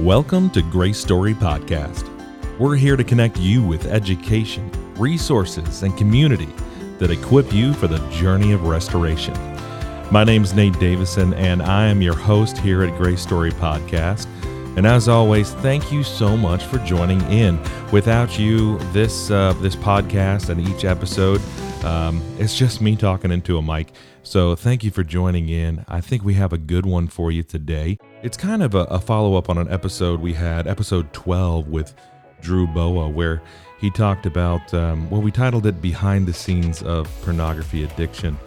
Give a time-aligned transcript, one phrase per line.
[0.00, 2.10] Welcome to Grace Story Podcast.
[2.58, 6.48] We're here to connect you with education, resources, and community
[6.98, 9.34] that equip you for the journey of restoration.
[10.10, 14.26] My name is Nate Davison, and I am your host here at Grace Story Podcast.
[14.76, 17.60] And as always, thank you so much for joining in.
[17.92, 21.40] Without you, this uh, this podcast and each episode,
[21.84, 23.92] um, it's just me talking into a mic.
[24.26, 25.84] So thank you for joining in.
[25.86, 27.98] I think we have a good one for you today.
[28.22, 31.94] It's kind of a, a follow up on an episode we had, episode 12 with
[32.40, 33.42] Drew Boa, where
[33.78, 38.38] he talked about, um, well, we titled it Behind the Scenes of Pornography Addiction.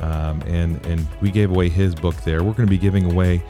[0.00, 2.44] Um, and, and we gave away his book there.
[2.44, 3.42] We're going to be giving away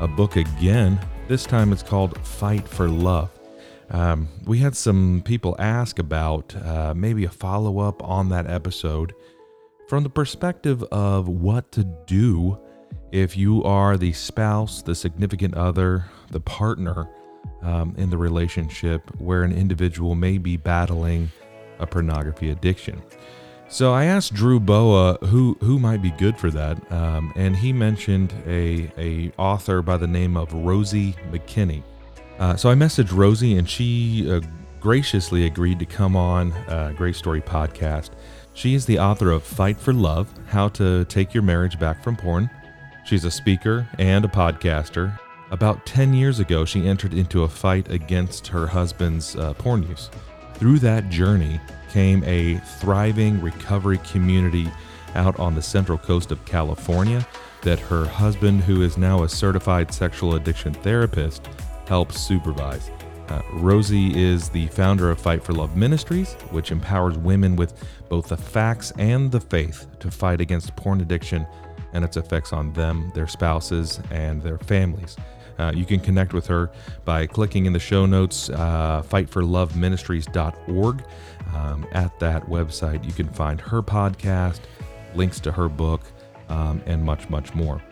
[0.00, 1.00] a book again.
[1.26, 3.30] This time it's called Fight for Love.
[3.90, 9.12] Um, we had some people ask about uh, maybe a follow up on that episode
[9.92, 12.58] from the perspective of what to do
[13.10, 17.10] if you are the spouse, the significant other, the partner
[17.60, 21.30] um, in the relationship where an individual may be battling
[21.78, 23.02] a pornography addiction.
[23.68, 27.70] So I asked Drew Boa who who might be good for that, um, and he
[27.70, 31.82] mentioned a a author by the name of Rosie Makinney.
[32.38, 34.40] Uh, so I messaged Rosie, and she uh,
[34.80, 38.12] graciously agreed to come on uh, Grace Story podcast
[38.54, 42.16] she is the author of Fight for Love How to Take Your Marriage Back from
[42.16, 42.50] Porn.
[43.04, 45.18] She's a speaker and a podcaster.
[45.50, 50.10] About 10 years ago, she entered into a fight against her husband's uh, porn use.
[50.54, 54.70] Through that journey came a thriving recovery community
[55.14, 57.26] out on the central coast of California
[57.62, 61.48] that her husband, who is now a certified sexual addiction therapist,
[61.86, 62.90] helps supervise.
[63.32, 67.72] Uh, Rosie is the founder of Fight for Love Ministries, which empowers women with
[68.10, 71.46] both the facts and the faith to fight against porn addiction
[71.94, 75.16] and its effects on them, their spouses, and their families.
[75.58, 76.70] Uh, you can connect with her
[77.06, 81.04] by clicking in the show notes, uh, fightforloveministries.org.
[81.54, 84.60] Um, at that website, you can find her podcast,
[85.14, 86.02] links to her book,
[86.50, 87.82] um, and much, much more.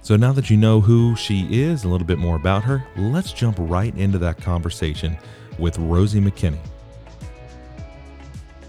[0.00, 3.32] So now that you know who she is, a little bit more about her, let's
[3.32, 5.18] jump right into that conversation
[5.58, 6.58] with Rosie Makinney.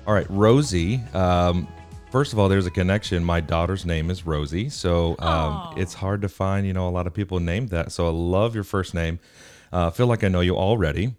[0.06, 1.02] All right, Rosie.
[1.14, 1.68] Um,
[2.12, 3.24] first of all, there's a connection.
[3.24, 6.66] My daughter's name is Rosie, so um, it's hard to find.
[6.66, 7.92] You know, a lot of people named that.
[7.92, 9.20] So I love your first name.
[9.72, 11.14] Uh, I feel like I know you already,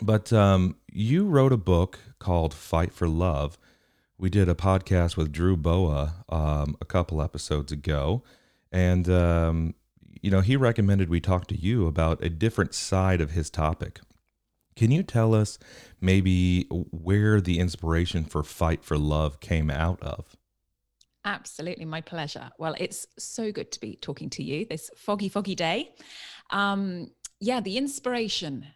[0.00, 3.58] but um, you wrote a book called Fight for Love.
[4.16, 8.22] We did a podcast with Drew Boa um, a couple episodes ago,
[8.72, 9.74] and um,
[10.20, 14.00] you know he recommended we talk to you about a different side of his topic.
[14.74, 15.58] Can you tell us
[16.00, 20.34] maybe where the inspiration for Fight for Love came out of?
[21.24, 22.50] Absolutely, my pleasure.
[22.58, 25.90] Well, it's so good to be talking to you this foggy, foggy day.
[26.50, 28.66] Um, yeah, the inspiration.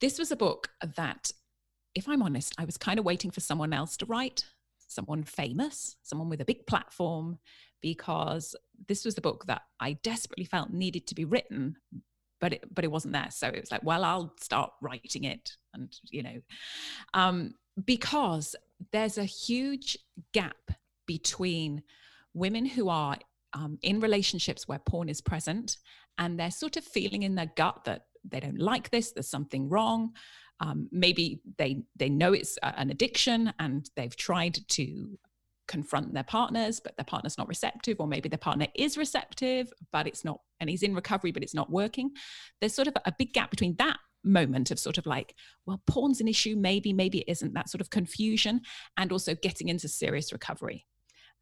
[0.00, 1.30] This was a book that,
[1.94, 4.44] if I'm honest, I was kind of waiting for someone else to write,
[4.86, 7.38] someone famous, someone with a big platform,
[7.84, 8.56] because
[8.88, 11.76] this was the book that I desperately felt needed to be written
[12.40, 13.30] but it but it wasn't there.
[13.30, 16.40] So it was like well i'll start writing it and you know
[17.14, 18.56] um, because
[18.92, 19.98] there's a huge
[20.32, 20.70] gap
[21.06, 21.82] between
[22.34, 23.16] women who are
[23.52, 25.78] um, in relationships where porn is present
[26.18, 29.68] and they're sort of feeling in their gut that they don't like this there's something
[29.68, 30.12] wrong.
[30.60, 35.18] Um, maybe they they know it's an addiction and they've tried to
[35.66, 40.06] confront their partners, but their partner's not receptive, or maybe their partner is receptive, but
[40.06, 42.10] it's not, and he's in recovery, but it's not working.
[42.60, 45.34] There's sort of a big gap between that moment of sort of like,
[45.66, 48.60] well, porn's an issue, maybe, maybe it isn't, that sort of confusion,
[48.96, 50.86] and also getting into serious recovery.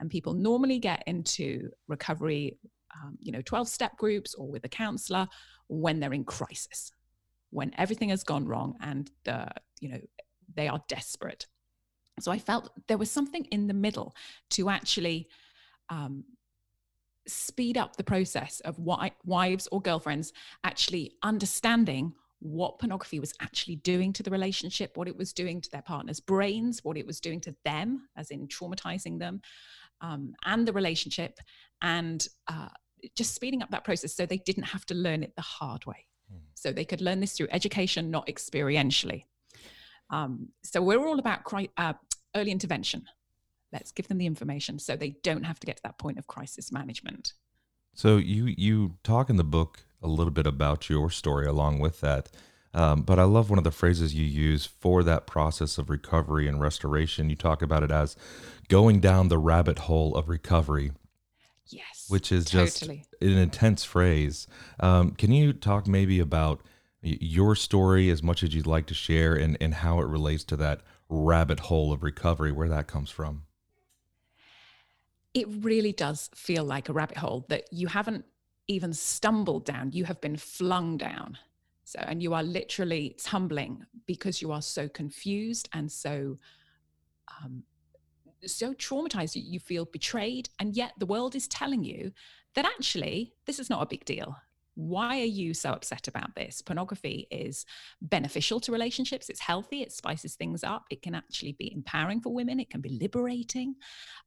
[0.00, 2.58] And people normally get into recovery,
[2.94, 5.28] um, you know, 12 step groups or with a counselor
[5.68, 6.92] when they're in crisis,
[7.50, 9.48] when everything has gone wrong and, the,
[9.80, 10.00] you know,
[10.54, 11.46] they are desperate.
[12.22, 14.14] So I felt there was something in the middle
[14.50, 15.28] to actually
[15.88, 16.24] um,
[17.26, 20.32] speed up the process of wives or girlfriends
[20.64, 25.70] actually understanding what pornography was actually doing to the relationship, what it was doing to
[25.70, 29.40] their partner's brains, what it was doing to them, as in traumatizing them,
[30.00, 31.38] um, and the relationship,
[31.82, 32.68] and uh,
[33.14, 36.06] just speeding up that process so they didn't have to learn it the hard way.
[36.32, 36.40] Mm.
[36.54, 39.24] So they could learn this through education, not experientially.
[40.10, 41.94] Um, so we're all about cri- uh,
[42.34, 43.06] early intervention.
[43.72, 46.26] Let's give them the information so they don't have to get to that point of
[46.26, 47.32] crisis management.
[47.94, 52.00] So you you talk in the book a little bit about your story along with
[52.00, 52.30] that.
[52.74, 56.48] Um, but I love one of the phrases you use for that process of recovery
[56.48, 57.28] and restoration.
[57.28, 58.16] You talk about it as
[58.68, 60.92] going down the rabbit hole of recovery.
[61.68, 62.06] Yes.
[62.08, 62.98] Which is totally.
[62.98, 64.46] just an intense phrase.
[64.80, 66.60] Um, can you talk maybe about
[67.02, 70.56] your story as much as you'd like to share and, and how it relates to
[70.56, 70.80] that
[71.12, 73.44] rabbit hole of recovery, where that comes from.
[75.34, 78.24] It really does feel like a rabbit hole that you haven't
[78.68, 81.38] even stumbled down, you have been flung down.
[81.84, 86.38] So, and you are literally tumbling because you are so confused and so,
[87.42, 87.64] um,
[88.46, 89.32] so traumatized.
[89.34, 92.12] You feel betrayed, and yet the world is telling you
[92.54, 94.36] that actually this is not a big deal.
[94.74, 96.62] Why are you so upset about this?
[96.62, 97.66] Pornography is
[98.00, 99.28] beneficial to relationships.
[99.28, 99.82] It's healthy.
[99.82, 100.84] It spices things up.
[100.90, 102.58] It can actually be empowering for women.
[102.58, 103.74] It can be liberating.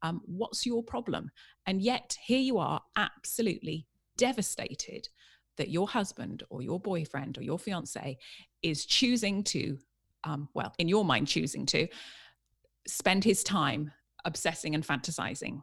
[0.03, 1.31] Um, what's your problem?
[1.65, 3.87] And yet, here you are, absolutely
[4.17, 5.09] devastated
[5.57, 8.17] that your husband or your boyfriend or your fiance
[8.61, 9.77] is choosing to,
[10.25, 11.87] um, well, in your mind, choosing to
[12.87, 13.91] spend his time
[14.25, 15.61] obsessing and fantasizing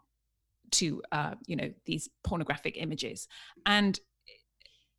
[0.71, 3.29] to, uh, you know, these pornographic images.
[3.67, 4.01] And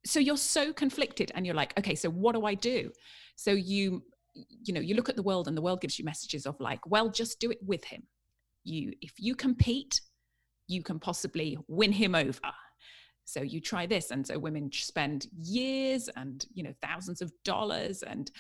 [0.06, 2.92] so you're so conflicted and you're like, okay, so what do I do?
[3.36, 4.04] So you,
[4.34, 6.86] you know, you look at the world and the world gives you messages of like,
[6.86, 8.04] well, just do it with him.
[8.64, 10.02] You, if you compete,
[10.68, 12.40] you can possibly win him over
[13.26, 18.04] so you try this and so women spend years and you know thousands of dollars
[18.04, 18.32] and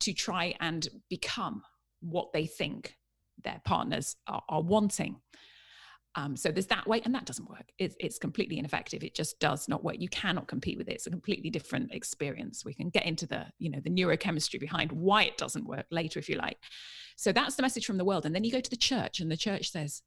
[0.00, 1.62] to try and become
[2.00, 2.96] what they think
[3.44, 5.20] their partners are, are wanting
[6.14, 7.72] um, so there's that way and that doesn't work.
[7.78, 9.02] It's, it's completely ineffective.
[9.02, 9.96] It just does not work.
[9.98, 10.94] You cannot compete with it.
[10.94, 12.64] It's a completely different experience.
[12.64, 16.18] We can get into the you know the neurochemistry behind why it doesn't work later
[16.18, 16.58] if you like.
[17.16, 18.26] So that's the message from the world.
[18.26, 20.02] And then you go to the church and the church says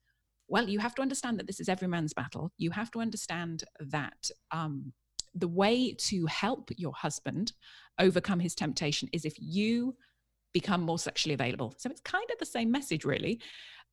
[0.48, 2.52] well, you have to understand that this is every man's battle.
[2.57, 4.94] You have to understand that um,
[5.34, 7.54] the way to help your husband
[8.00, 9.96] overcome his temptation is if you
[10.54, 11.74] become more sexually available.
[11.78, 13.42] So it's kind of the same message, really.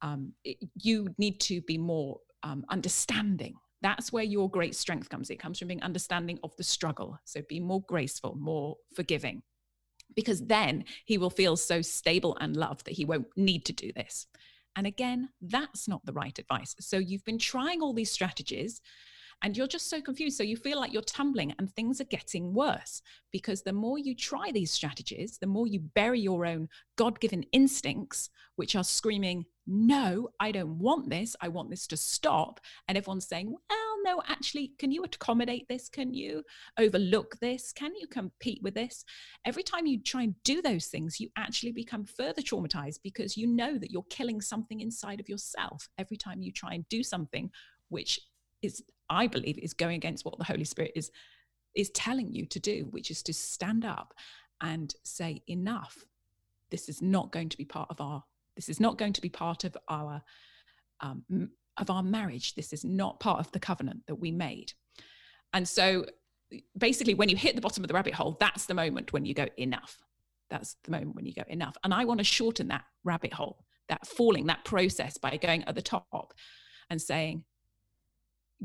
[0.02, 3.54] Um, it, you need to be more um, understanding.
[3.80, 5.30] That's where your great strength comes.
[5.30, 7.18] It comes from being understanding of the struggle.
[7.24, 9.42] So be more graceful, more forgiving,
[10.14, 13.92] because then he will feel so stable and loved that he won't need to do
[13.92, 14.26] this.
[14.76, 16.74] And again, that's not the right advice.
[16.80, 18.80] So you've been trying all these strategies
[19.42, 20.36] and you're just so confused.
[20.36, 24.14] So you feel like you're tumbling and things are getting worse because the more you
[24.14, 29.44] try these strategies, the more you bury your own God given instincts, which are screaming,
[29.66, 31.34] No, I don't want this.
[31.40, 32.60] I want this to stop.
[32.88, 35.88] And everyone's saying, Well, no, actually, can you accommodate this?
[35.88, 36.42] Can you
[36.78, 37.72] overlook this?
[37.72, 39.04] Can you compete with this?
[39.44, 43.46] Every time you try and do those things, you actually become further traumatized because you
[43.46, 47.50] know that you're killing something inside of yourself every time you try and do something
[47.88, 48.20] which
[48.62, 51.10] is I believe is going against what the Holy Spirit is
[51.74, 54.14] is telling you to do, which is to stand up
[54.60, 56.04] and say enough.
[56.70, 58.24] This is not going to be part of our.
[58.56, 60.22] This is not going to be part of our
[61.00, 62.54] um, of our marriage.
[62.54, 64.72] This is not part of the covenant that we made.
[65.52, 66.06] And so,
[66.76, 69.34] basically, when you hit the bottom of the rabbit hole, that's the moment when you
[69.34, 69.98] go enough.
[70.50, 71.76] That's the moment when you go enough.
[71.82, 75.74] And I want to shorten that rabbit hole, that falling, that process by going at
[75.74, 76.34] the top
[76.90, 77.44] and saying,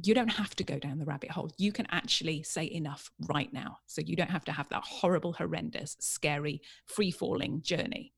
[0.03, 1.49] you don't have to go down the rabbit hole.
[1.57, 3.79] You can actually say enough right now.
[3.87, 8.13] So you don't have to have that horrible, horrendous, scary, free falling journey.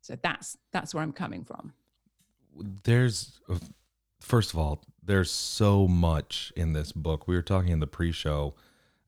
[0.00, 1.74] So that's that's where I'm coming from.
[2.84, 3.40] There's
[4.20, 7.28] first of all, there's so much in this book.
[7.28, 8.54] We were talking in the pre-show,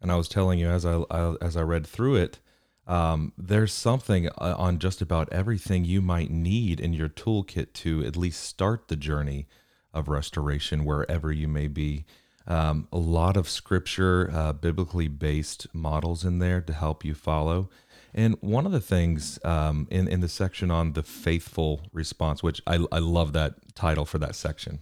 [0.00, 2.40] and I was telling you as I, I as I read through it,
[2.86, 8.04] um, there's something uh, on just about everything you might need in your toolkit to
[8.04, 9.48] at least start the journey
[9.94, 12.04] of restoration wherever you may be.
[12.46, 17.70] Um, a lot of scripture, uh, biblically based models in there to help you follow.
[18.12, 22.60] And one of the things um, in, in the section on the faithful response, which
[22.66, 24.80] I, I love that title for that section,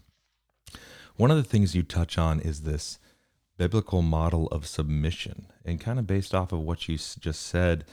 [1.17, 2.99] one of the things you touch on is this
[3.57, 5.47] biblical model of submission.
[5.65, 7.85] And kind of based off of what you just said,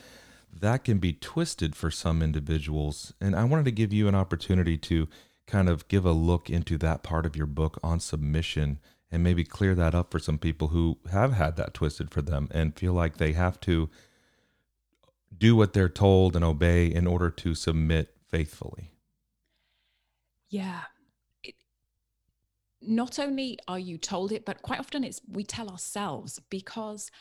[0.52, 3.14] that can be twisted for some individuals.
[3.22, 5.08] And I wanted to give you an opportunity to
[5.50, 8.80] kind of give a look into that part of your book on submission
[9.12, 12.48] and maybe clear that up for some people who have had that twisted for them
[12.52, 13.90] and feel like they have to
[15.36, 18.92] do what they're told and obey in order to submit faithfully.
[20.50, 20.82] Yeah.
[22.82, 27.12] Not only are you told it, but quite often it's we tell ourselves because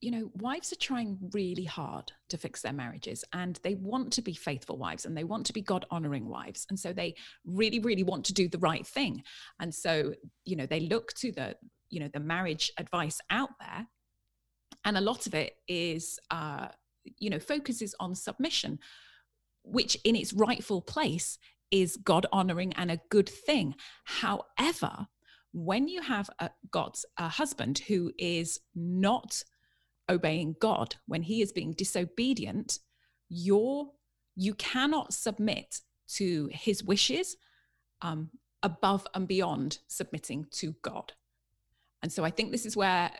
[0.00, 4.22] you know, wives are trying really hard to fix their marriages and they want to
[4.22, 6.66] be faithful wives and they want to be God honoring wives.
[6.70, 7.14] And so they
[7.44, 9.22] really, really want to do the right thing.
[9.60, 10.14] And so,
[10.44, 11.54] you know, they look to the,
[11.90, 13.86] you know, the marriage advice out there.
[14.86, 16.68] And a lot of it is, uh,
[17.18, 18.78] you know, focuses on submission,
[19.64, 21.36] which in its rightful place
[21.70, 23.74] is God honoring and a good thing.
[24.04, 25.08] However,
[25.52, 29.42] when you have a, got a husband who is not
[30.10, 32.78] obeying God, when he is being disobedient,
[33.28, 33.88] you're
[34.36, 37.36] you cannot submit to his wishes
[38.02, 38.30] um,
[38.62, 41.12] above and beyond submitting to God.
[42.02, 43.10] And so I think this is where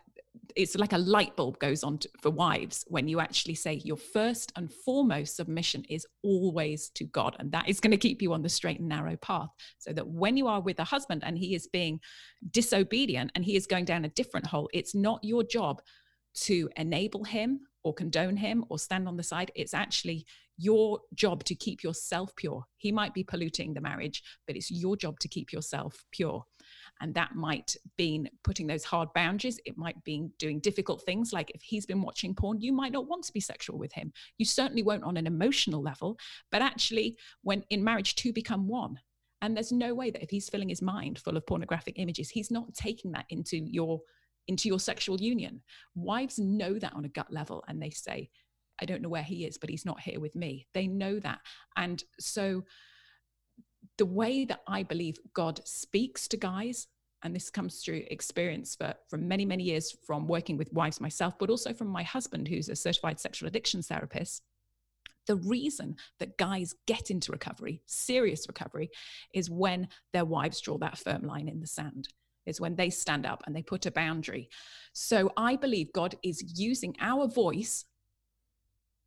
[0.56, 3.96] it's like a light bulb goes on to, for wives when you actually say your
[3.96, 7.36] first and foremost submission is always to God.
[7.38, 9.50] And that is going to keep you on the straight and narrow path.
[9.78, 12.00] So that when you are with a husband and he is being
[12.50, 15.82] disobedient and he is going down a different hole, it's not your job
[16.40, 19.50] to enable him or condone him or stand on the side.
[19.54, 20.26] It's actually
[20.58, 22.64] your job to keep yourself pure.
[22.76, 26.44] He might be polluting the marriage, but it's your job to keep yourself pure.
[27.00, 29.58] And that might be putting those hard boundaries.
[29.64, 33.08] It might be doing difficult things like if he's been watching porn, you might not
[33.08, 34.12] want to be sexual with him.
[34.36, 36.18] You certainly won't on an emotional level,
[36.52, 39.00] but actually, when in marriage, two become one.
[39.42, 42.50] And there's no way that if he's filling his mind full of pornographic images, he's
[42.50, 44.02] not taking that into your
[44.48, 45.62] into your sexual union.
[45.94, 48.30] Wives know that on a gut level and they say,
[48.80, 50.66] I don't know where he is, but he's not here with me.
[50.72, 51.40] They know that.
[51.76, 52.64] And so
[53.98, 56.88] the way that I believe God speaks to guys,
[57.22, 61.38] and this comes through experience for, from many, many years from working with wives myself,
[61.38, 64.42] but also from my husband, who's a certified sexual addictions therapist.
[65.26, 68.88] The reason that guys get into recovery, serious recovery,
[69.34, 72.08] is when their wives draw that firm line in the sand
[72.46, 74.48] is when they stand up and they put a boundary.
[74.92, 77.84] So I believe God is using our voice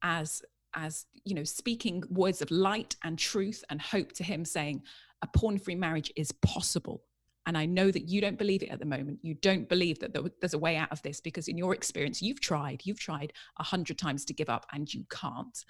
[0.01, 0.41] as
[0.75, 4.81] as you know speaking words of light and truth and hope to him saying
[5.21, 7.03] a porn-free marriage is possible
[7.45, 9.19] and I know that you don't believe it at the moment.
[9.21, 12.39] You don't believe that there's a way out of this because, in your experience, you've
[12.39, 15.65] tried, you've tried a hundred times to give up and you can't.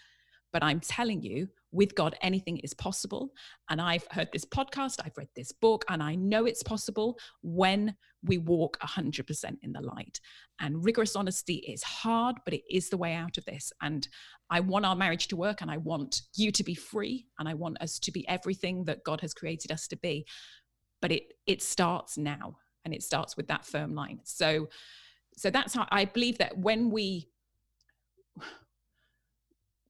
[0.54, 3.34] But I'm telling you, with God, anything is possible.
[3.70, 7.96] And I've heard this podcast, I've read this book, and I know it's possible when
[8.24, 10.22] we walk 100% in the light.
[10.60, 13.74] And rigorous honesty is hard, but it is the way out of this.
[13.82, 14.08] And
[14.52, 17.56] I want our marriage to work, and I want you to be free, and I
[17.56, 20.26] want us to be everything that God has created us to be.
[21.02, 24.20] But it it starts now, and it starts with that firm line.
[24.24, 24.70] So,
[25.36, 27.30] so that's how I believe that when we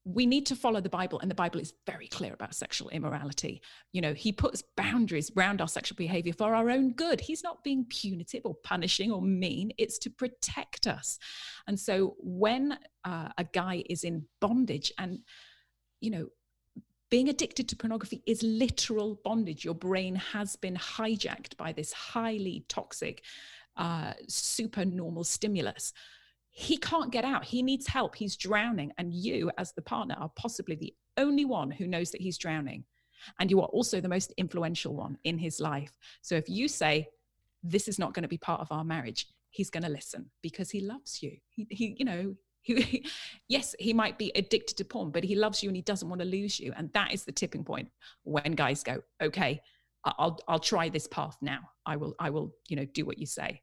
[0.06, 3.62] we need to follow the Bible, and the Bible is very clear about sexual immorality.
[3.94, 7.22] You know, he puts boundaries around our sexual behavior for our own good.
[7.22, 11.20] He's not being punitive or punishing or mean, it's to protect us.
[11.68, 15.20] And so when uh, a guy is in bondage, and,
[16.02, 16.28] you know,
[17.10, 19.64] being addicted to pornography is literal bondage.
[19.64, 23.24] Your brain has been hijacked by this highly toxic,
[23.78, 25.94] uh, super normal stimulus
[26.56, 27.44] he can't get out.
[27.44, 28.16] He needs help.
[28.16, 28.94] He's drowning.
[29.00, 32.86] And you, as the partner, are possibly the only one who knows that he's drowning.
[33.40, 35.92] And you are also the most influential one in his life.
[36.22, 37.10] So if you say,
[37.64, 40.70] this is not going to be part of our marriage, he's going to listen because
[40.70, 41.38] he loves you.
[41.50, 43.04] He, he you know, he,
[43.48, 46.22] yes, he might be addicted to porn, but he loves you and he doesn't want
[46.22, 46.72] to lose you.
[46.78, 47.90] And that is the tipping point
[48.24, 49.60] when guys go, okay,
[50.06, 51.62] I'll, I'll try this path now.
[51.86, 53.62] I will, I will, you know, do what you say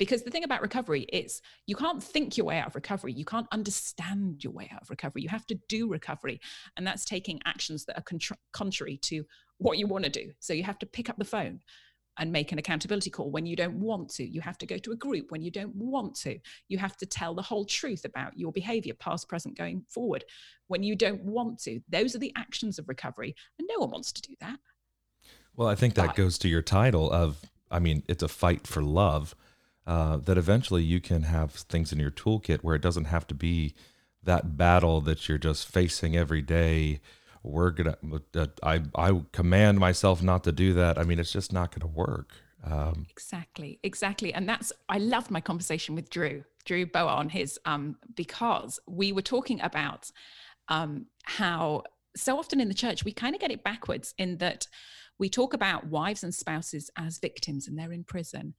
[0.00, 3.24] because the thing about recovery is you can't think your way out of recovery you
[3.24, 6.40] can't understand your way out of recovery you have to do recovery
[6.76, 9.24] and that's taking actions that are contra- contrary to
[9.58, 11.60] what you want to do so you have to pick up the phone
[12.18, 14.24] and make an accountability call when you don't want to.
[14.24, 16.38] You have to go to a group when you don't want to.
[16.68, 20.24] You have to tell the whole truth about your behavior, past, present, going forward,
[20.66, 21.80] when you don't want to.
[21.88, 23.34] Those are the actions of recovery.
[23.58, 24.58] And no one wants to do that.
[25.56, 27.40] Well, I think that but, goes to your title of,
[27.70, 29.34] I mean, it's a fight for love
[29.90, 33.34] uh, that eventually you can have things in your toolkit where it doesn't have to
[33.34, 33.74] be
[34.22, 37.00] that battle that you're just facing every day.
[37.42, 37.96] We're gonna.
[38.32, 40.96] Uh, I I command myself not to do that.
[40.96, 42.30] I mean, it's just not going to work.
[42.64, 44.72] Um, exactly, exactly, and that's.
[44.88, 49.60] I loved my conversation with Drew, Drew Boa on his, um, because we were talking
[49.60, 50.12] about
[50.68, 51.82] um, how
[52.14, 54.68] so often in the church we kind of get it backwards in that
[55.20, 58.54] we talk about wives and spouses as victims and they're in prison.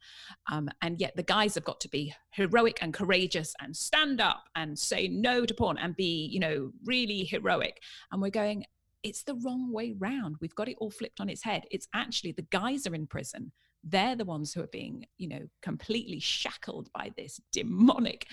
[0.50, 4.44] Um, and yet the guys have got to be heroic and courageous and stand up
[4.56, 7.82] and say no to porn and be, you know, really heroic.
[8.12, 8.64] And we're going,
[9.02, 10.36] it's the wrong way round.
[10.40, 11.64] We've got it all flipped on its head.
[11.72, 13.52] It's actually the guys are in prison.
[13.84, 18.28] They're the ones who are being, you know, completely shackled by this demonic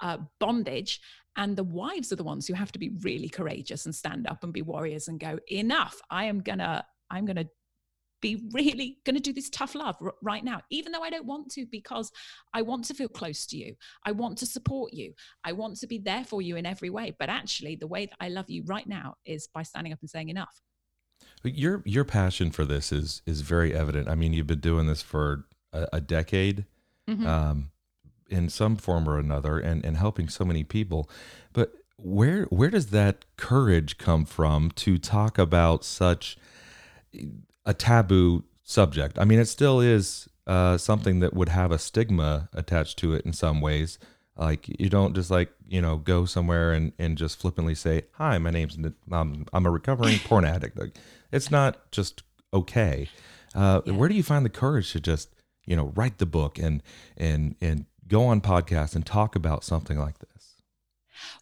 [0.00, 1.00] uh, bondage.
[1.36, 4.44] And the wives are the ones who have to be really courageous and stand up
[4.44, 6.02] and be warriors and go, enough.
[6.10, 7.46] I am gonna, I'm gonna
[8.22, 11.26] be really going to do this tough love r- right now, even though I don't
[11.26, 12.10] want to, because
[12.54, 13.74] I want to feel close to you.
[14.04, 15.12] I want to support you.
[15.44, 17.14] I want to be there for you in every way.
[17.18, 20.08] But actually, the way that I love you right now is by standing up and
[20.08, 20.62] saying enough.
[21.44, 24.08] Your your passion for this is is very evident.
[24.08, 26.64] I mean, you've been doing this for a, a decade.
[27.08, 27.26] Mm-hmm.
[27.26, 27.72] Um,
[28.32, 31.08] in some form or another and, and helping so many people.
[31.52, 36.36] But where where does that courage come from to talk about such
[37.64, 39.18] a taboo subject?
[39.18, 43.24] I mean, it still is uh, something that would have a stigma attached to it
[43.24, 43.98] in some ways.
[44.36, 48.38] Like you don't just like you know go somewhere and, and just flippantly say, "Hi,
[48.38, 48.78] my name's
[49.10, 50.96] I'm a recovering porn addict." Like,
[51.30, 53.08] it's not just okay.
[53.54, 53.92] Uh, yeah.
[53.92, 55.28] Where do you find the courage to just
[55.66, 56.82] you know write the book and
[57.16, 60.62] and and go on podcasts and talk about something like this?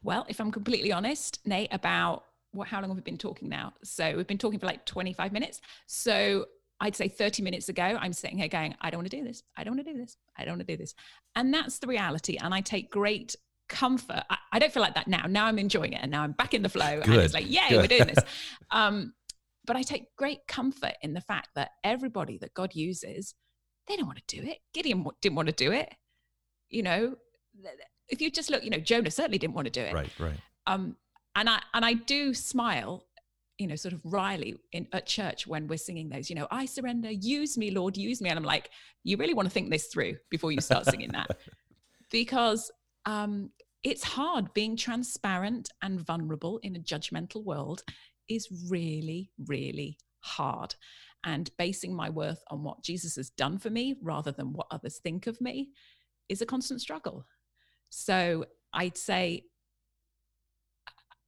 [0.02, 3.72] Well, if I'm completely honest, Nate, about what how long have we been talking now?
[3.84, 5.60] So we've been talking for like 25 minutes.
[5.86, 6.46] So
[6.80, 9.42] I'd say 30 minutes ago, I'm sitting here going, I don't want to do this.
[9.56, 10.16] I don't want to do this.
[10.36, 10.94] I don't want to do this.
[11.36, 12.38] And that's the reality.
[12.38, 13.36] And I take great
[13.68, 14.24] comfort.
[14.30, 15.26] I, I don't feel like that now.
[15.28, 17.00] Now I'm enjoying it and now I'm back in the flow.
[17.00, 17.08] Good.
[17.08, 17.80] And it's like, yay, Good.
[17.80, 18.24] we're doing this.
[18.72, 19.14] Um,
[19.66, 23.34] but I take great comfort in the fact that everybody that God uses,
[23.88, 24.58] they don't want to do it.
[24.72, 25.92] Gideon didn't want to do it.
[26.68, 27.16] You know,
[28.08, 29.92] if you just look, you know, Jonah certainly didn't want to do it.
[29.92, 30.36] Right, right.
[30.66, 30.96] Um,
[31.34, 33.04] and I and I do smile
[33.60, 36.64] you know, sort of wryly in at church when we're singing those, you know, I
[36.64, 38.30] surrender, use me, Lord, use me.
[38.30, 38.70] And I'm like,
[39.04, 41.38] you really want to think this through before you start singing that.
[42.10, 42.72] Because
[43.06, 43.50] um,
[43.84, 47.84] it's hard being transparent and vulnerable in a judgmental world
[48.28, 50.74] is really, really hard.
[51.22, 54.98] And basing my worth on what Jesus has done for me rather than what others
[54.98, 55.68] think of me
[56.28, 57.26] is a constant struggle.
[57.90, 59.44] So I'd say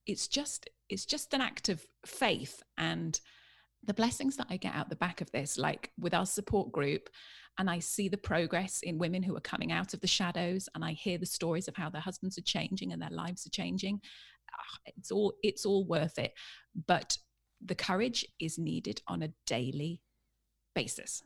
[0.07, 3.19] it's just it's just an act of faith and
[3.85, 7.09] the blessings that I get out the back of this, like with our support group,
[7.59, 10.85] and I see the progress in women who are coming out of the shadows, and
[10.85, 14.01] I hear the stories of how their husbands are changing and their lives are changing.
[14.53, 16.33] Ah, it's all it's all worth it,
[16.87, 17.17] but
[17.65, 20.01] the courage is needed on a daily
[20.75, 21.23] basis.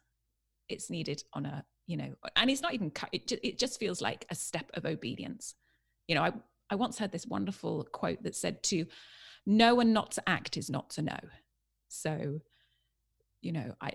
[0.68, 3.30] It's needed on a you know, and it's not even it.
[3.42, 5.54] It just feels like a step of obedience.
[6.08, 6.32] You know, I
[6.70, 8.86] I once heard this wonderful quote that said to
[9.46, 11.18] know and not to act is not to know.
[11.88, 12.40] So,
[13.40, 13.92] you know, I,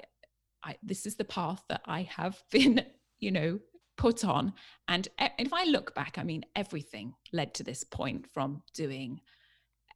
[0.64, 2.86] I, this is the path that I have been,
[3.20, 3.60] you know,
[3.98, 4.54] put on.
[4.88, 9.20] And if I look back, I mean, everything led to this point from doing,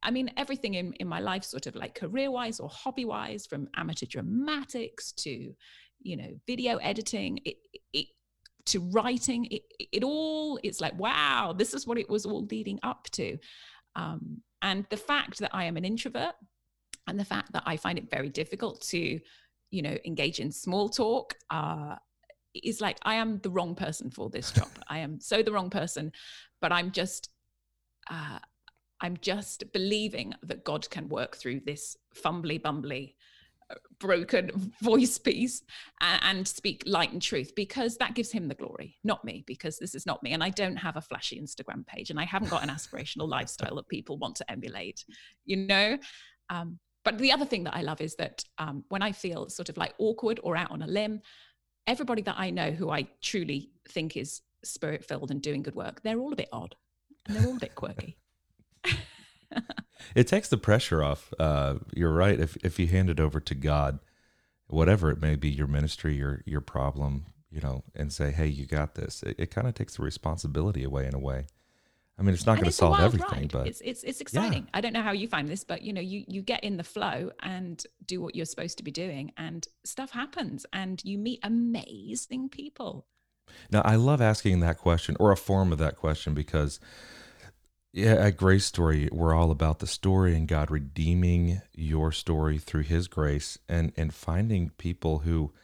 [0.02, 3.46] I mean, everything in, in my life, sort of like career wise or hobby wise,
[3.46, 5.54] from amateur dramatics to,
[6.00, 7.56] you know, video editing, it,
[7.92, 8.06] it,
[8.66, 12.78] to writing, it, it all, it's like, wow, this is what it was all leading
[12.82, 13.38] up to.
[13.94, 16.34] Um, and the fact that I am an introvert
[17.06, 19.20] and the fact that I find it very difficult to,
[19.70, 21.96] you know, engage in small talk uh,
[22.54, 24.68] is like I am the wrong person for this job.
[24.88, 26.12] I am so the wrong person,
[26.60, 27.30] but I'm just,
[28.10, 28.38] uh,
[29.00, 33.14] I'm just believing that God can work through this fumbly bumbly
[33.98, 35.62] broken voice piece
[36.00, 39.78] and, and, speak light and truth because that gives him the glory, not me, because
[39.78, 40.32] this is not me.
[40.32, 43.76] And I don't have a flashy Instagram page and I haven't got an aspirational lifestyle
[43.76, 45.04] that people want to emulate,
[45.44, 45.98] you know?
[46.50, 49.68] Um, but the other thing that I love is that um, when I feel sort
[49.68, 51.20] of like awkward or out on a limb,
[51.86, 56.02] everybody that I know who I truly think is spirit filled and doing good work,
[56.02, 56.74] they're all a bit odd
[57.26, 58.18] and they're all a bit quirky.
[60.14, 61.32] It takes the pressure off.
[61.38, 62.38] Uh, you're right.
[62.38, 63.98] If if you hand it over to God,
[64.68, 68.66] whatever it may be, your ministry, your your problem, you know, and say, "Hey, you
[68.66, 71.46] got this." It, it kind of takes the responsibility away in a way.
[72.18, 73.52] I mean, it's not going to solve everything, ride.
[73.52, 74.64] but it's it's it's exciting.
[74.64, 74.70] Yeah.
[74.74, 76.84] I don't know how you find this, but you know, you you get in the
[76.84, 81.40] flow and do what you're supposed to be doing, and stuff happens, and you meet
[81.42, 83.06] amazing people.
[83.70, 86.80] Now, I love asking that question or a form of that question because
[87.96, 92.82] yeah, at Grace Story, we're all about the story and God redeeming your story through
[92.82, 95.54] His grace and and finding people who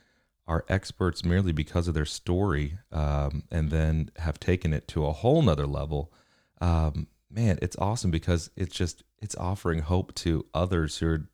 [0.46, 5.12] are experts merely because of their story, um, and then have taken it to a
[5.12, 6.10] whole nother level.
[6.58, 11.28] Um, man, it's awesome because it's just it's offering hope to others who are,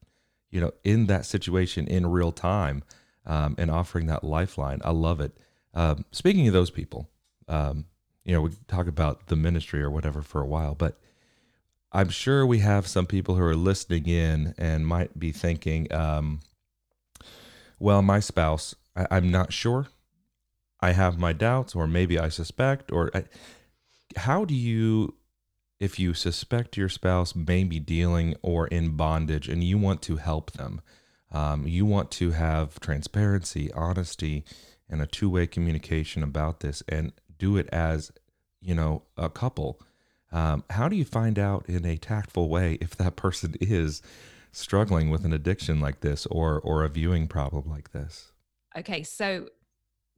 [0.50, 2.82] you know, in that situation in real time,
[3.24, 4.80] um, and offering that lifeline.
[4.84, 5.38] I love it.
[5.74, 7.08] Um, speaking of those people,
[7.46, 7.84] um,
[8.24, 10.98] you know, we talk about the ministry or whatever for a while, but
[11.92, 16.40] I'm sure we have some people who are listening in and might be thinking, um,
[17.78, 19.86] well, my spouse, I, am not sure.
[20.80, 23.24] I have my doubts, or maybe I suspect, or I,
[24.16, 25.14] how do you,
[25.80, 30.16] if you suspect your spouse may be dealing or in bondage and you want to
[30.16, 30.82] help them,
[31.32, 34.44] um, you want to have transparency, honesty,
[34.90, 38.12] and a two way communication about this and do it as
[38.60, 39.80] you know a couple
[40.30, 44.02] um, how do you find out in a tactful way if that person is
[44.52, 48.32] struggling with an addiction like this or or a viewing problem like this
[48.76, 49.48] okay so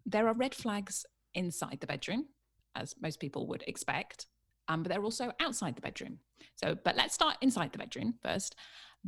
[0.06, 1.04] there are red flags
[1.34, 2.26] inside the bedroom
[2.74, 4.26] as most people would expect,
[4.68, 6.18] um, but they're also outside the bedroom.
[6.56, 8.56] So, but let's start inside the bedroom first,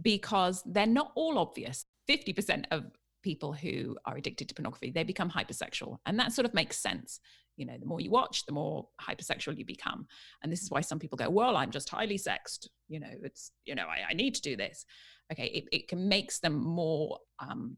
[0.01, 1.87] because they're not all obvious.
[2.09, 2.85] 50% of
[3.23, 5.99] people who are addicted to pornography, they become hypersexual.
[6.07, 7.21] And that sort of makes sense.
[7.57, 10.07] You know, the more you watch, the more hypersexual you become.
[10.43, 12.71] And this is why some people go, well, I'm just highly sexed.
[12.89, 14.85] You know, it's, you know, I, I need to do this.
[15.33, 15.47] Okay.
[15.47, 17.77] It, it can makes them more um,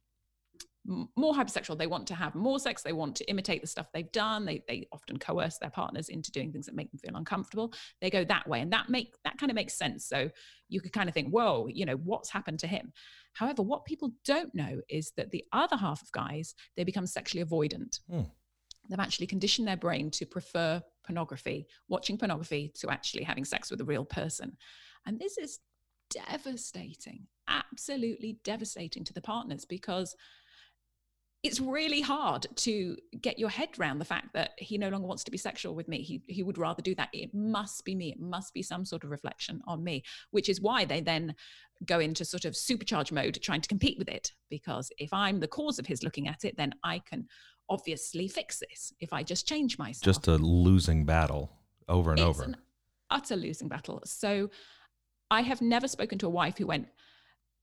[0.86, 4.12] more hypersexual they want to have more sex they want to imitate the stuff they've
[4.12, 7.72] done they, they often coerce their partners into doing things that make them feel uncomfortable
[8.02, 10.28] they go that way and that make that kind of makes sense so
[10.68, 12.92] you could kind of think whoa you know what's happened to him
[13.32, 17.44] however what people don't know is that the other half of guys they become sexually
[17.44, 18.20] avoidant hmm.
[18.88, 23.80] They've actually conditioned their brain to prefer pornography watching pornography to actually having sex with
[23.80, 24.56] a real person
[25.06, 25.60] and this is
[26.10, 30.14] devastating absolutely devastating to the partners because
[31.44, 35.22] it's really hard to get your head around the fact that he no longer wants
[35.24, 36.00] to be sexual with me.
[36.00, 37.10] He, he would rather do that.
[37.12, 38.12] It must be me.
[38.12, 41.34] It must be some sort of reflection on me, which is why they then
[41.84, 44.32] go into sort of supercharge mode trying to compete with it.
[44.48, 47.26] Because if I'm the cause of his looking at it, then I can
[47.68, 50.02] obviously fix this if I just change myself.
[50.02, 51.50] Just a losing battle
[51.88, 52.44] over and it's over.
[52.44, 52.56] An
[53.10, 54.02] utter losing battle.
[54.04, 54.50] So
[55.30, 56.88] I have never spoken to a wife who went,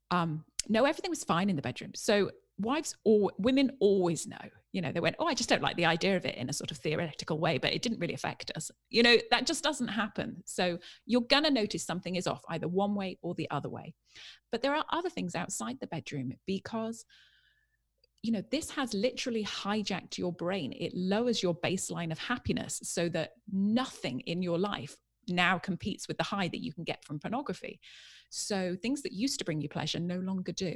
[0.10, 1.92] um, no, everything was fine in the bedroom.
[1.96, 4.38] So wives or women always know
[4.72, 6.54] you know they went oh i just don't like the idea of it in a
[6.54, 9.88] sort of theoretical way but it didn't really affect us you know that just doesn't
[9.88, 13.70] happen so you're going to notice something is off either one way or the other
[13.70, 13.94] way
[14.52, 17.06] but there are other things outside the bedroom because
[18.24, 20.74] you know this has literally hijacked your brain.
[20.78, 24.96] It lowers your baseline of happiness so that nothing in your life
[25.28, 27.80] now competes with the high that you can get from pornography.
[28.30, 30.76] So things that used to bring you pleasure no longer do.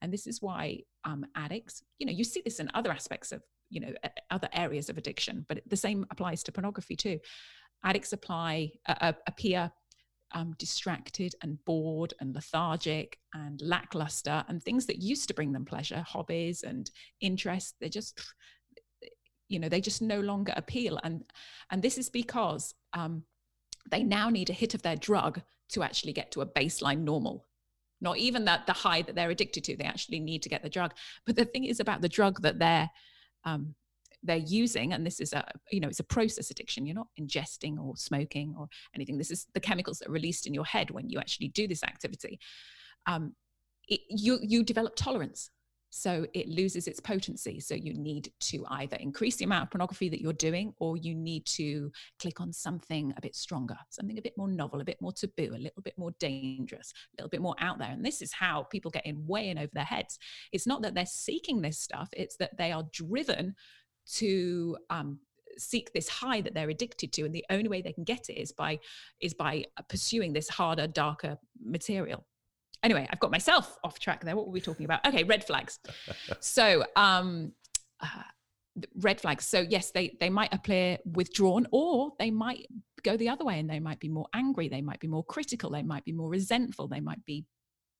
[0.00, 3.42] And this is why um, addicts, you know, you see this in other aspects of,
[3.70, 3.92] you know,
[4.30, 7.18] other areas of addiction, but the same applies to pornography too.
[7.84, 9.70] Addicts apply, uh, appear
[10.32, 15.64] um, distracted and bored and lethargic and lackluster and things that used to bring them
[15.64, 18.20] pleasure, hobbies and interests, they're just,
[19.48, 20.98] you know, they just no longer appeal.
[21.04, 21.24] And
[21.70, 23.24] and this is because um,
[23.90, 27.46] they now need a hit of their drug to actually get to a baseline normal
[28.00, 30.68] not even that the high that they're addicted to they actually need to get the
[30.68, 30.92] drug
[31.24, 32.90] but the thing is about the drug that they're
[33.44, 33.74] um,
[34.24, 37.78] they're using and this is a you know it's a process addiction you're not ingesting
[37.78, 41.08] or smoking or anything this is the chemicals that are released in your head when
[41.08, 42.38] you actually do this activity
[43.06, 43.34] um,
[43.86, 45.50] it, you you develop tolerance
[45.96, 47.60] so it loses its potency.
[47.60, 51.14] So you need to either increase the amount of pornography that you're doing, or you
[51.14, 55.00] need to click on something a bit stronger, something a bit more novel, a bit
[55.00, 57.90] more taboo, a little bit more dangerous, a little bit more out there.
[57.90, 60.18] And this is how people get in way in over their heads.
[60.50, 63.54] It's not that they're seeking this stuff, it's that they are driven
[64.12, 65.18] to um,
[65.56, 68.40] seek this high that they're addicted to and the only way they can get it
[68.40, 68.78] is by
[69.20, 72.26] is by pursuing this harder darker material
[72.84, 74.36] anyway, I've got myself off track there.
[74.36, 75.04] What were we talking about?
[75.06, 75.80] Okay, red flags.
[76.40, 77.52] so, um,
[78.00, 78.22] uh,
[78.96, 79.46] red flags.
[79.46, 82.66] So yes, they they might appear withdrawn, or they might
[83.02, 84.68] go the other way, and they might be more angry.
[84.68, 85.70] They might be more critical.
[85.70, 86.86] They might be more resentful.
[86.86, 87.44] They might be,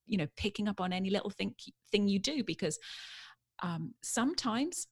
[0.07, 1.55] you know, picking up on any little thing
[1.91, 2.79] thing you do because
[3.63, 4.87] um, sometimes,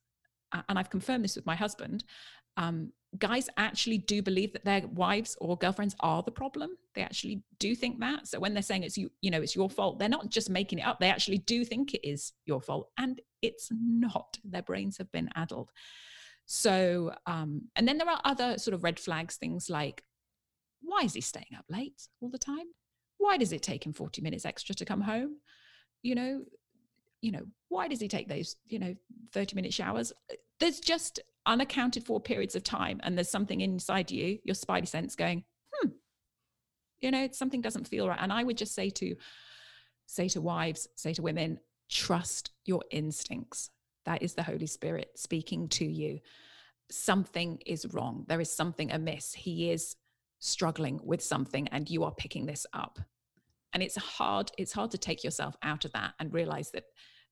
[0.69, 2.05] and I've confirmed this with my husband.
[2.57, 6.71] Um, guys actually do believe that their wives or girlfriends are the problem.
[6.95, 8.27] They actually do think that.
[8.27, 10.79] So when they're saying it's you you know it's your fault they're not just making
[10.79, 10.99] it up.
[10.99, 14.39] They actually do think it is your fault and it's not.
[14.45, 15.71] Their brains have been addled.
[16.47, 20.03] So um and then there are other sort of red flags things like
[20.81, 22.67] why is he staying up late all the time?
[23.19, 25.37] Why does it take him 40 minutes extra to come home?
[26.03, 26.45] You know
[27.21, 28.95] you know why does he take those you know
[29.33, 30.13] 30 minute showers?
[30.61, 35.17] There's just unaccounted for periods of time and there's something inside you your spidey sense
[35.17, 35.43] going
[35.75, 35.89] hmm
[37.01, 38.19] you know something doesn't feel right.
[38.21, 39.17] And i would just say to
[40.07, 41.59] say to wives say to women
[41.93, 43.71] trust your instincts.
[44.05, 46.21] That is the holy spirit speaking to you.
[46.91, 48.25] Something is wrong.
[48.27, 49.35] There is something amiss.
[49.35, 49.95] He is
[50.41, 52.99] struggling with something and you are picking this up.
[53.73, 56.85] And it's hard it's hard to take yourself out of that and realize that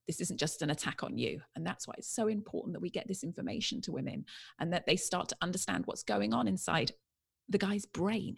[0.07, 1.41] this isn't just an attack on you.
[1.55, 4.25] And that's why it's so important that we get this information to women
[4.59, 6.91] and that they start to understand what's going on inside
[7.49, 8.37] the guy's brain,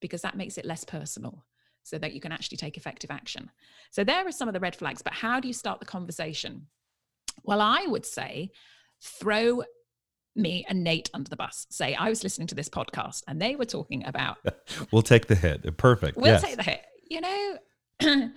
[0.00, 1.44] because that makes it less personal
[1.82, 3.50] so that you can actually take effective action.
[3.92, 6.66] So there are some of the red flags, but how do you start the conversation?
[7.44, 8.50] Well, I would say
[9.02, 9.62] throw
[10.34, 11.66] me and Nate under the bus.
[11.70, 14.38] Say, I was listening to this podcast and they were talking about.
[14.92, 15.76] we'll take the hit.
[15.76, 16.16] Perfect.
[16.16, 16.42] We'll yes.
[16.42, 16.82] take the hit.
[17.08, 17.58] You know,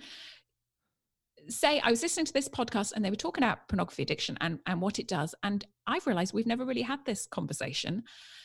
[1.48, 4.58] say I was listening to this podcast and they were talking about pornography addiction and,
[4.66, 5.34] and what it does.
[5.42, 8.04] And I've realized we've never really had this conversation.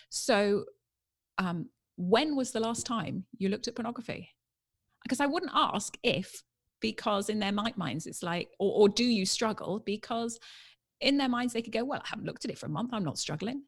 [0.10, 0.65] So,
[1.38, 4.29] um, when was the last time you looked at pornography?
[5.03, 6.43] Because I wouldn't ask if,
[6.81, 9.81] because in their minds, it's like, or, or do you struggle?
[9.86, 10.39] Because
[10.99, 12.89] in their minds, they could go, well, I haven't looked at it for a month.
[12.93, 13.63] I'm not struggling.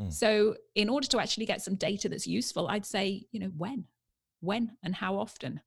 [0.00, 0.12] Mm.
[0.12, 3.84] So, in order to actually get some data that's useful, I'd say, you know, when,
[4.40, 5.60] when, and how often,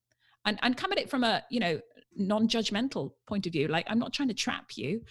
[0.46, 1.80] and and come at it from a you know
[2.15, 3.67] non-judgmental point of view.
[3.67, 5.02] Like I'm not trying to trap you,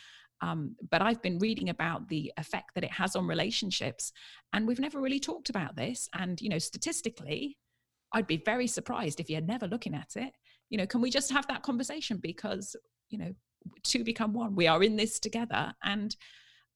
[0.40, 4.12] um, but I've been reading about the effect that it has on relationships,
[4.52, 6.08] and we've never really talked about this.
[6.14, 7.58] And you know, statistically,
[8.12, 10.32] I'd be very surprised if you're never looking at it.
[10.68, 12.76] You know, can we just have that conversation because
[13.10, 13.34] you know,
[13.82, 14.54] two become one.
[14.54, 16.14] We are in this together, and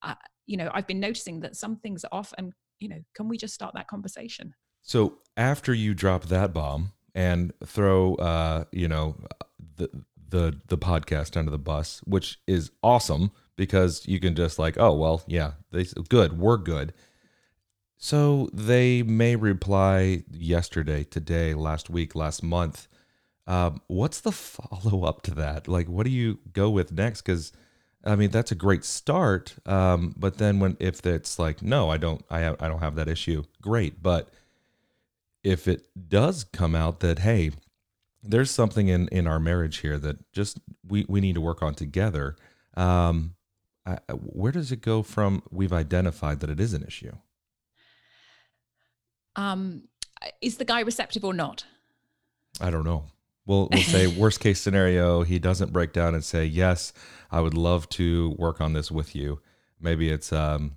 [0.02, 0.14] uh,
[0.46, 3.38] you know, I've been noticing that some things are off, and you know, can we
[3.38, 4.54] just start that conversation?
[4.82, 9.16] So after you drop that bomb and throw, uh, you know,
[9.76, 9.88] the
[10.30, 14.94] the the podcast under the bus, which is awesome because you can just like, oh
[14.94, 16.92] well, yeah, they good, we're good.
[17.96, 22.88] So they may reply yesterday, today, last week, last month.
[23.46, 25.68] Um, what's the follow up to that?
[25.68, 27.22] Like, what do you go with next?
[27.22, 27.52] Because
[28.04, 29.54] I mean, that's a great start.
[29.66, 33.08] Um, but then when if it's like, no, I don't, I I don't have that
[33.08, 33.44] issue.
[33.62, 34.28] Great, but
[35.42, 37.52] if it does come out that hey,
[38.24, 41.74] there's something in in our marriage here that just we we need to work on
[41.74, 42.36] together.
[42.76, 43.34] Um,
[43.86, 45.42] I, where does it go from?
[45.50, 47.12] We've identified that it is an issue.
[49.36, 49.82] Um,
[50.40, 51.66] is the guy receptive or not?
[52.60, 53.04] I don't know.
[53.46, 56.92] We'll we'll say worst case scenario, he doesn't break down and say yes.
[57.30, 59.40] I would love to work on this with you.
[59.80, 60.76] Maybe it's um,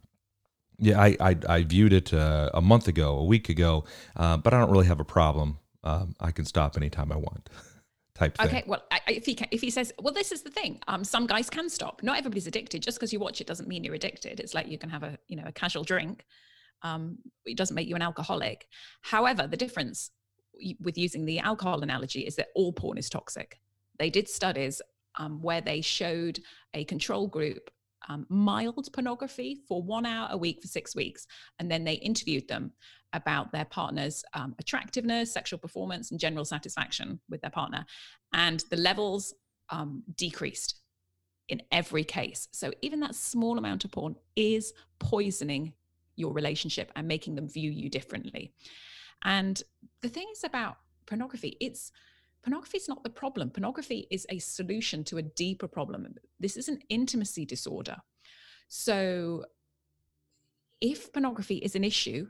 [0.79, 3.85] yeah, I I, I viewed it uh, a month ago, a week ago,
[4.17, 7.49] uh, but I don't really have a problem um, I can stop anytime I want.
[8.15, 8.47] Type thing.
[8.47, 10.81] Okay, well, if he can, if he says, well, this is the thing.
[10.87, 12.01] Um, some guys can stop.
[12.01, 12.81] Not everybody's addicted.
[12.81, 14.39] Just because you watch it doesn't mean you're addicted.
[14.39, 16.25] It's like you can have a you know a casual drink.
[16.81, 18.67] Um, it doesn't make you an alcoholic.
[19.01, 20.11] However, the difference
[20.79, 23.59] with using the alcohol analogy is that all porn is toxic.
[23.99, 24.81] They did studies
[25.15, 26.39] um, where they showed
[26.73, 27.69] a control group
[28.09, 31.27] um, mild pornography for one hour a week for six weeks.
[31.59, 32.71] And then they interviewed them
[33.13, 37.85] about their partner's um, attractiveness, sexual performance, and general satisfaction with their partner.
[38.33, 39.33] And the levels
[39.69, 40.75] um, decreased
[41.49, 42.47] in every case.
[42.51, 45.73] So even that small amount of porn is poisoning
[46.15, 48.53] your relationship and making them view you differently.
[49.23, 49.61] And
[50.01, 51.91] the thing is about pornography, it's
[52.47, 53.49] pornography is not the problem.
[53.49, 56.15] Pornography is a solution to a deeper problem.
[56.39, 57.97] This is an intimacy disorder.
[58.69, 59.43] So,
[60.79, 62.27] if pornography is an issue,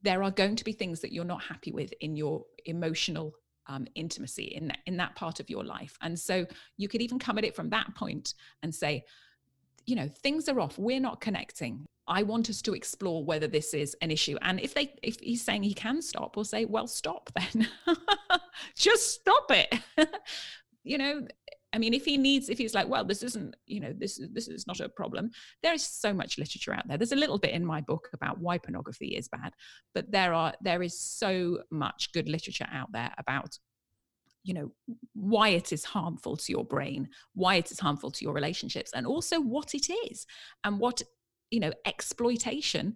[0.00, 3.34] there are going to be things that you're not happy with in your emotional
[3.66, 5.98] um, intimacy in that in that part of your life.
[6.00, 6.46] And so,
[6.78, 9.04] you could even come at it from that point and say,
[9.84, 10.78] you know, things are off.
[10.78, 11.84] We're not connecting.
[12.06, 14.38] I want us to explore whether this is an issue.
[14.40, 17.68] And if they if he's saying he can stop, we'll say, well, stop then.
[18.76, 19.74] Just stop it.
[20.84, 21.26] you know,
[21.72, 24.30] I mean, if he needs, if he's like, well, this isn't, you know, this is
[24.32, 25.30] this is not a problem.
[25.62, 26.96] There is so much literature out there.
[26.96, 29.52] There's a little bit in my book about why pornography is bad,
[29.94, 33.58] but there are there is so much good literature out there about
[34.44, 34.72] you know
[35.14, 39.06] why it is harmful to your brain why it is harmful to your relationships and
[39.06, 40.26] also what it is
[40.64, 41.02] and what
[41.50, 42.94] you know exploitation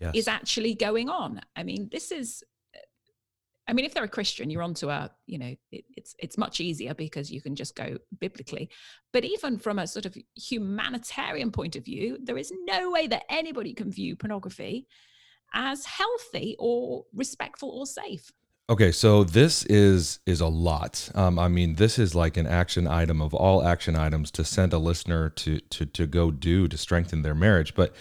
[0.00, 0.12] yes.
[0.14, 2.42] is actually going on i mean this is
[3.68, 6.60] i mean if they're a christian you're onto a you know it, it's it's much
[6.60, 8.68] easier because you can just go biblically
[9.12, 13.24] but even from a sort of humanitarian point of view there is no way that
[13.28, 14.86] anybody can view pornography
[15.52, 18.32] as healthy or respectful or safe
[18.70, 21.10] Okay, so this is is a lot.
[21.14, 24.72] Um, I mean, this is like an action item of all action items to send
[24.72, 27.74] a listener to to to go do to strengthen their marriage.
[27.74, 27.94] But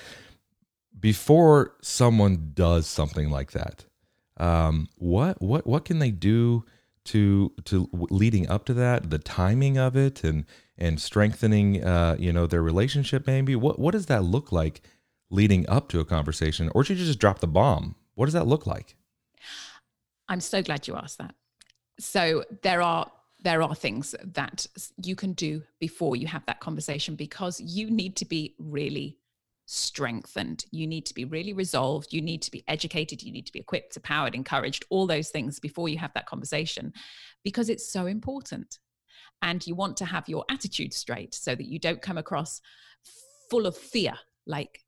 [0.97, 3.83] before someone does something like that,
[4.43, 6.65] um, what what what can they do
[7.05, 9.09] to to leading up to that?
[9.09, 10.45] The timing of it and
[10.77, 13.25] and strengthening, uh, you know, their relationship.
[13.25, 14.81] Maybe what what does that look like
[15.29, 17.95] leading up to a conversation, or should you just drop the bomb?
[18.15, 18.97] What does that look like?
[20.27, 21.35] I'm so glad you asked that.
[21.99, 23.09] So there are
[23.41, 24.67] there are things that
[25.01, 29.17] you can do before you have that conversation because you need to be really
[29.65, 30.65] strengthened.
[30.71, 32.13] You need to be really resolved.
[32.13, 33.23] You need to be educated.
[33.23, 36.93] You need to be equipped, empowered, encouraged, all those things before you have that conversation
[37.43, 38.79] because it's so important.
[39.41, 42.61] And you want to have your attitude straight so that you don't come across
[43.49, 44.13] full of fear.
[44.47, 44.79] Like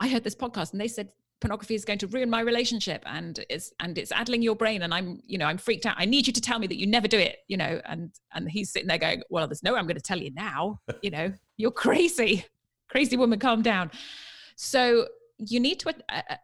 [0.00, 1.10] I heard this podcast and they said
[1.40, 4.94] pornography is going to ruin my relationship and it's and it's addling your brain and
[4.94, 7.06] i'm you know i'm freaked out i need you to tell me that you never
[7.06, 9.86] do it you know and and he's sitting there going well there's no way i'm
[9.86, 12.42] going to tell you now you know you're crazy
[12.88, 13.90] crazy woman calm down
[14.56, 15.06] so
[15.38, 16.36] you need to uh, uh,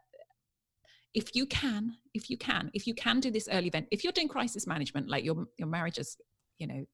[1.13, 4.13] if you can if you can if you can do this early event if you're
[4.13, 6.17] doing crisis management like your your marriage is
[6.59, 6.85] you know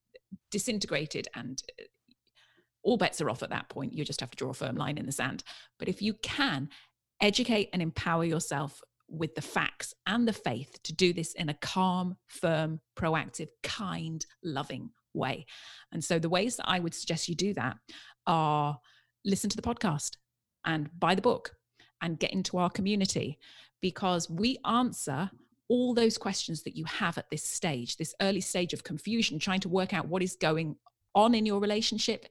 [0.51, 1.83] disintegrated and uh,
[2.83, 4.97] all bets are off at that point you just have to draw a firm line
[4.97, 5.43] in the sand
[5.77, 6.69] but if you can
[7.21, 11.53] educate and empower yourself with the facts and the faith to do this in a
[11.55, 15.45] calm, firm, proactive, kind, loving way.
[15.91, 17.77] And so the ways that I would suggest you do that
[18.27, 18.77] are
[19.25, 20.17] listen to the podcast
[20.65, 21.55] and buy the book
[22.01, 23.37] and get into our community
[23.81, 25.29] because we answer
[25.67, 29.59] all those questions that you have at this stage, this early stage of confusion, trying
[29.59, 30.75] to work out what is going
[31.15, 32.25] on in your relationship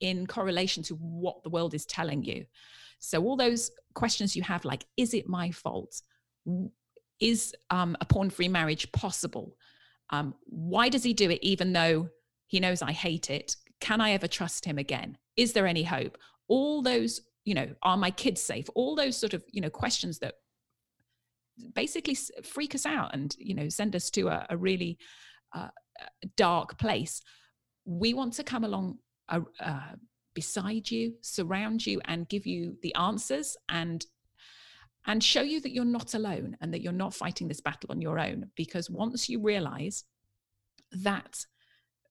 [0.00, 2.44] in correlation to what the world is telling you.
[2.98, 6.02] So, all those questions you have, like, is it my fault?
[7.20, 9.56] Is um, a porn free marriage possible?
[10.10, 12.08] Um, why does he do it even though
[12.46, 13.56] he knows I hate it?
[13.80, 15.16] Can I ever trust him again?
[15.40, 16.18] Is there any hope?
[16.48, 18.68] All those, you know, are my kids safe?
[18.74, 20.34] All those sort of, you know, questions that
[21.74, 24.98] basically freak us out and, you know, send us to a, a really
[25.56, 25.68] uh,
[26.36, 27.22] dark place.
[27.86, 28.98] We want to come along
[29.30, 29.94] uh, uh,
[30.34, 34.04] beside you, surround you, and give you the answers and
[35.06, 38.02] and show you that you're not alone and that you're not fighting this battle on
[38.02, 38.50] your own.
[38.54, 40.04] Because once you realize
[40.92, 41.46] that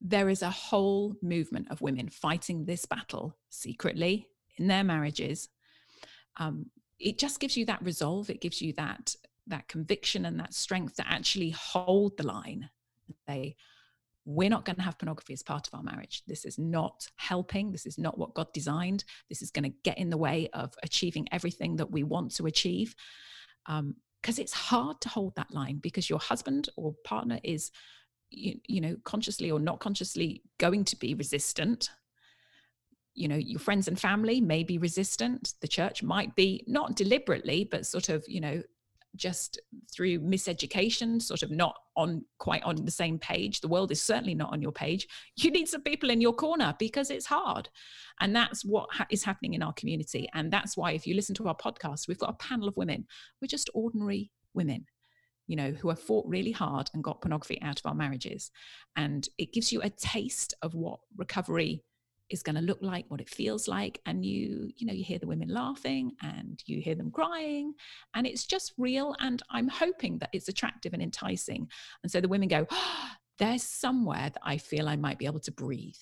[0.02, 5.50] there is a whole movement of women fighting this battle secretly in their marriages,
[6.38, 6.68] um,
[7.00, 8.30] it just gives you that resolve.
[8.30, 9.16] It gives you that
[9.48, 12.70] that conviction and that strength to actually hold the line.
[13.28, 13.56] They
[14.26, 16.22] we're not going to have pornography as part of our marriage.
[16.28, 17.72] This is not helping.
[17.72, 19.04] This is not what God designed.
[19.28, 22.46] This is going to get in the way of achieving everything that we want to
[22.46, 22.96] achieve.
[23.66, 23.96] Because um,
[24.38, 27.72] it's hard to hold that line because your husband or partner is,
[28.32, 31.90] you, you know, consciously or not consciously going to be resistant.
[33.16, 35.54] You know, your friends and family may be resistant.
[35.62, 38.62] The church might be not deliberately, but sort of, you know,
[39.16, 39.60] just
[39.92, 43.60] through miseducation, sort of not on quite on the same page.
[43.60, 45.08] The world is certainly not on your page.
[45.36, 47.70] You need some people in your corner because it's hard.
[48.20, 50.28] And that's what ha- is happening in our community.
[50.34, 53.08] And that's why, if you listen to our podcast, we've got a panel of women.
[53.42, 54.86] We're just ordinary women
[55.50, 58.52] you know, who have fought really hard and got pornography out of our marriages.
[58.96, 61.84] And it gives you a taste of what recovery
[62.30, 64.00] is going to look like, what it feels like.
[64.06, 67.74] And you, you know, you hear the women laughing and you hear them crying,
[68.14, 69.16] and it's just real.
[69.20, 71.68] And I'm hoping that it's attractive and enticing.
[72.04, 73.10] And so the women go, oh,
[73.40, 75.96] there's somewhere that I feel I might be able to breathe,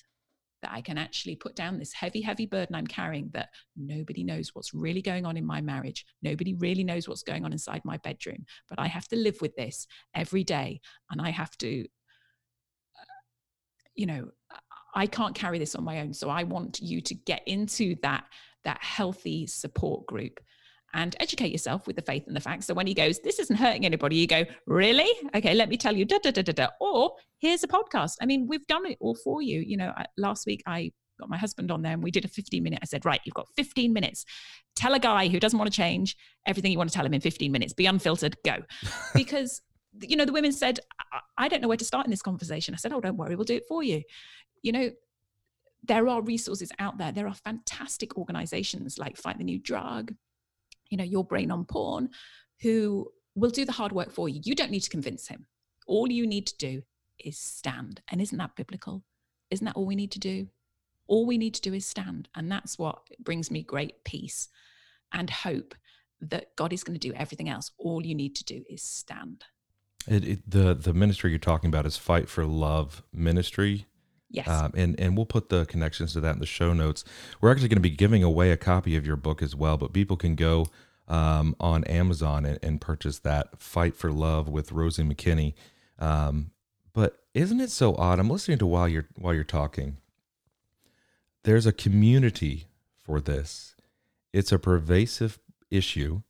[0.67, 4.51] that I can actually put down this heavy, heavy burden I'm carrying that nobody knows
[4.53, 6.05] what's really going on in my marriage.
[6.21, 8.45] Nobody really knows what's going on inside my bedroom.
[8.69, 10.81] But I have to live with this every day.
[11.09, 13.05] And I have to, uh,
[13.95, 14.27] you know,
[14.93, 16.13] I can't carry this on my own.
[16.13, 18.25] So I want you to get into that
[18.65, 20.41] that healthy support group
[20.93, 22.65] and educate yourself with the faith and the facts.
[22.65, 25.09] So when he goes, this isn't hurting anybody, you go, really?
[25.35, 26.67] Okay, let me tell you, da da da da da.
[26.79, 28.15] Or here's a podcast.
[28.21, 29.59] I mean, we've done it all for you.
[29.59, 32.63] You know, last week I got my husband on there and we did a 15
[32.63, 32.79] minute.
[32.81, 34.25] I said, right, you've got 15 minutes.
[34.75, 37.21] Tell a guy who doesn't want to change everything you want to tell him in
[37.21, 37.73] 15 minutes.
[37.73, 38.57] Be unfiltered, go.
[39.13, 39.61] Because
[40.01, 40.79] you know, the women said,
[41.39, 42.75] I don't know where to start in this conversation.
[42.75, 44.03] I said, Oh, don't worry, we'll do it for you
[44.61, 44.91] you know,
[45.83, 47.11] there are resources out there.
[47.11, 50.13] There are fantastic organizations like Fight the New Drug,
[50.89, 52.09] you know, Your Brain on Porn,
[52.61, 54.41] who will do the hard work for you.
[54.43, 55.45] You don't need to convince him.
[55.85, 56.81] All you need to do
[57.23, 58.01] is stand.
[58.09, 59.03] And isn't that biblical?
[59.51, 60.47] Isn't that all we need to do?
[61.07, 62.27] All we need to do is stand.
[62.35, 64.49] And that's what brings me great peace
[65.13, 65.75] and hope
[66.19, 67.71] that God is going to do everything else.
[67.77, 69.45] All you need to do is stand.
[70.07, 73.87] It, it, the the ministry you're talking about is Fight for Love Ministry.
[74.29, 74.47] Yes.
[74.47, 77.03] Um, and, and we'll put the connections to that in the show notes.
[77.39, 79.93] We're actually going to be giving away a copy of your book as well, but
[79.93, 80.67] people can go
[81.07, 85.53] um, on Amazon and, and, purchase that Fight for Love with Rosie Makinney.
[85.97, 86.51] Um,
[86.93, 88.19] but isn't it so odd?
[88.19, 89.97] I'm listening to while you're while you're talking.
[91.43, 92.67] There's a community
[93.01, 93.75] for this.
[94.33, 95.39] It's a pervasive
[95.71, 96.23] issue.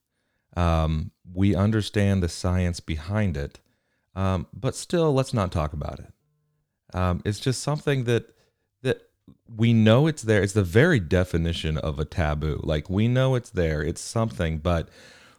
[0.56, 3.60] Um, we understand the science behind it,
[4.16, 6.14] um, but still, let's not talk about it.
[6.94, 8.34] Um, it's just something that
[8.84, 9.10] that
[9.56, 10.42] we know it's there.
[10.42, 12.60] It's the very definition of a taboo.
[12.64, 13.82] Like we know it's there.
[13.82, 14.90] It's something, but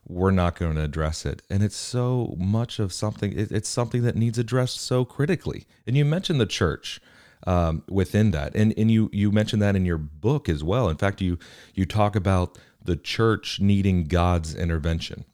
[0.07, 1.43] we're not going to address it.
[1.51, 3.39] And it's so much of something.
[3.39, 5.67] It, it's something that needs addressed so critically.
[5.87, 7.01] And you mentioned the church
[7.47, 10.89] um, within that, and and you you mentioned that in your book as well.
[10.89, 11.39] In fact, you
[11.75, 15.25] you talk about the church needing God's intervention,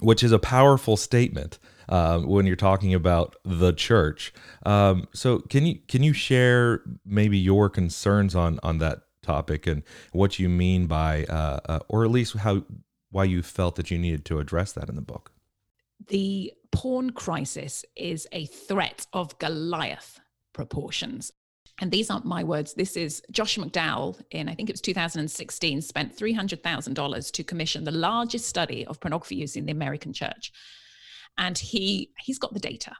[0.00, 1.58] which is a powerful statement
[1.88, 4.32] uh, when you're talking about the church.
[4.64, 9.82] Um, so can you can you share maybe your concerns on on that topic and
[10.12, 12.62] what you mean by, uh, uh, or at least how
[13.10, 15.32] why you felt that you needed to address that in the book?
[16.08, 20.20] The porn crisis is a threat of Goliath
[20.52, 21.32] proportions.
[21.78, 22.74] And these aren't my words.
[22.74, 27.90] This is Josh McDowell in, I think it was 2016, spent $300,000 to commission the
[27.90, 30.52] largest study of pornography use in the American church
[31.38, 32.92] and he he's got the data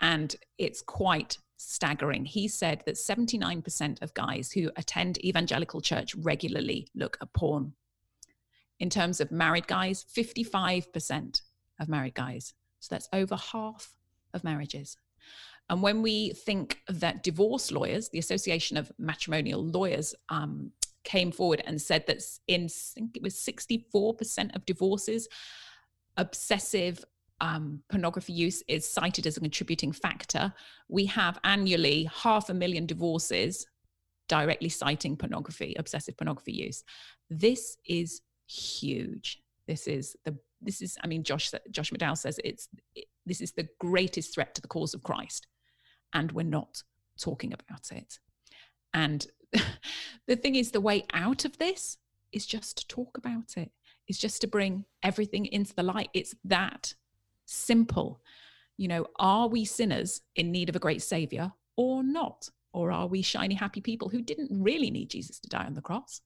[0.00, 2.24] and it's quite staggering.
[2.24, 7.74] He said that 79% of guys who attend evangelical church regularly look at porn.
[8.78, 11.42] In terms of married guys, 55%
[11.78, 12.54] of married guys.
[12.80, 13.94] So that's over half
[14.32, 14.96] of marriages.
[15.68, 20.72] And when we think that divorce lawyers, the Association of Matrimonial Lawyers, um,
[21.04, 25.28] came forward and said that in I think it was 64% of divorces,
[26.16, 27.04] obsessive
[27.40, 30.52] um, pornography use is cited as a contributing factor.
[30.88, 33.66] We have annually half a million divorces
[34.28, 36.84] directly citing pornography, obsessive pornography use.
[37.28, 39.42] This is huge.
[39.66, 43.52] This is the this is I mean Josh Josh McDowell says it's it, this is
[43.52, 45.46] the greatest threat to the cause of Christ,
[46.12, 46.82] and we're not
[47.18, 48.18] talking about it.
[48.92, 49.26] And
[50.26, 51.98] the thing is, the way out of this
[52.32, 53.60] is just to talk about it.
[53.60, 53.72] it.
[54.08, 56.10] Is just to bring everything into the light.
[56.14, 56.94] It's that
[57.50, 58.20] simple.
[58.76, 62.48] You know, are we sinners in need of a great savior or not?
[62.72, 65.80] Or are we shiny, happy people who didn't really need Jesus to die on the
[65.80, 66.20] cross?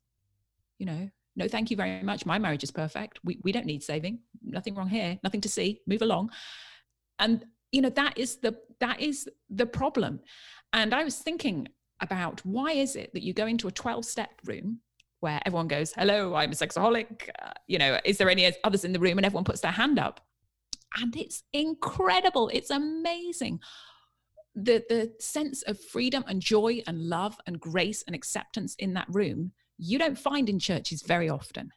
[0.79, 2.27] You know, no, thank you very much.
[2.27, 3.19] My marriage is perfect.
[3.25, 4.21] We, we don't need saving.
[4.43, 5.19] Nothing wrong here.
[5.25, 5.81] Nothing to see.
[5.87, 6.31] Move along.
[7.19, 10.21] And you know that is the that is the problem.
[10.73, 11.69] And I was thinking
[12.01, 14.81] about why is it that you go into a 12 step room
[15.21, 18.93] where everyone goes, "Hello, I'm a sexaholic." Uh, you know, is there any others in
[18.93, 19.19] the room?
[19.19, 20.21] And everyone puts their hand up
[20.97, 23.61] and it's incredible it's amazing.
[24.55, 29.07] The the sense of freedom and joy and love and grace and acceptance in that
[29.09, 31.71] room you don't find in churches very often.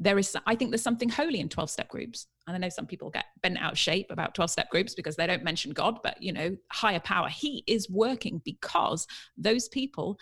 [0.00, 2.84] There is i think there's something holy in 12 step groups and i know some
[2.84, 6.00] people get bent out of shape about 12 step groups because they don't mention god
[6.02, 9.06] but you know higher power he is working because
[9.36, 10.18] those people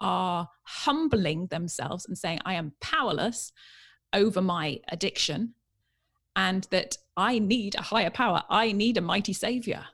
[0.00, 3.52] are humbling themselves and saying i am powerless
[4.12, 5.54] over my addiction
[6.36, 8.42] and that I need a higher power.
[8.50, 9.84] I need a mighty savior.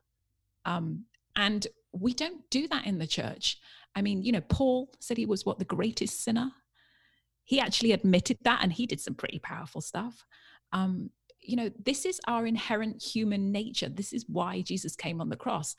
[0.64, 1.04] Um,
[1.36, 3.58] and we don't do that in the church.
[3.94, 6.50] I mean, you know, Paul said he was what the greatest sinner.
[7.44, 10.24] He actually admitted that, and he did some pretty powerful stuff.
[10.72, 11.10] Um,
[11.42, 13.88] you know, this is our inherent human nature.
[13.88, 15.74] This is why Jesus came on the cross.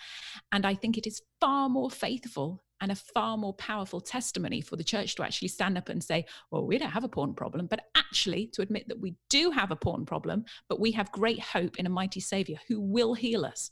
[0.52, 4.76] And I think it is far more faithful and a far more powerful testimony for
[4.76, 7.66] the church to actually stand up and say, well, we don't have a porn problem,
[7.68, 11.40] but actually to admit that we do have a porn problem, but we have great
[11.40, 13.72] hope in a mighty Savior who will heal us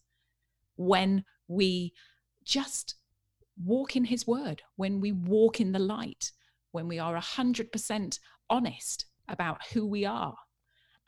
[0.77, 1.93] when we
[2.45, 2.95] just
[3.61, 6.31] walk in His word, when we walk in the light,
[6.71, 8.19] when we are 100%
[8.49, 10.35] honest about who we are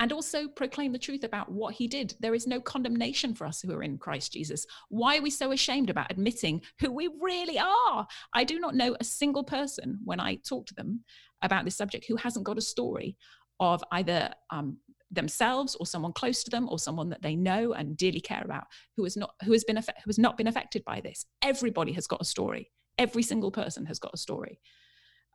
[0.04, 2.14] and also proclaim the truth about what he did.
[2.20, 4.66] There is no condemnation for us who are in Christ Jesus.
[4.90, 8.06] Why are we so ashamed about admitting who we really are?
[8.34, 11.06] I do not know a single person when I talk to them
[11.42, 13.16] about this subject who hasn't got a story
[13.62, 14.76] of either um,
[15.10, 18.66] themselves or someone close to them or someone that they know and dearly care about
[18.98, 21.26] who has not who has been who has not been affected by this.
[21.42, 22.70] Everybody has got a story.
[22.98, 24.60] Every single person has got a story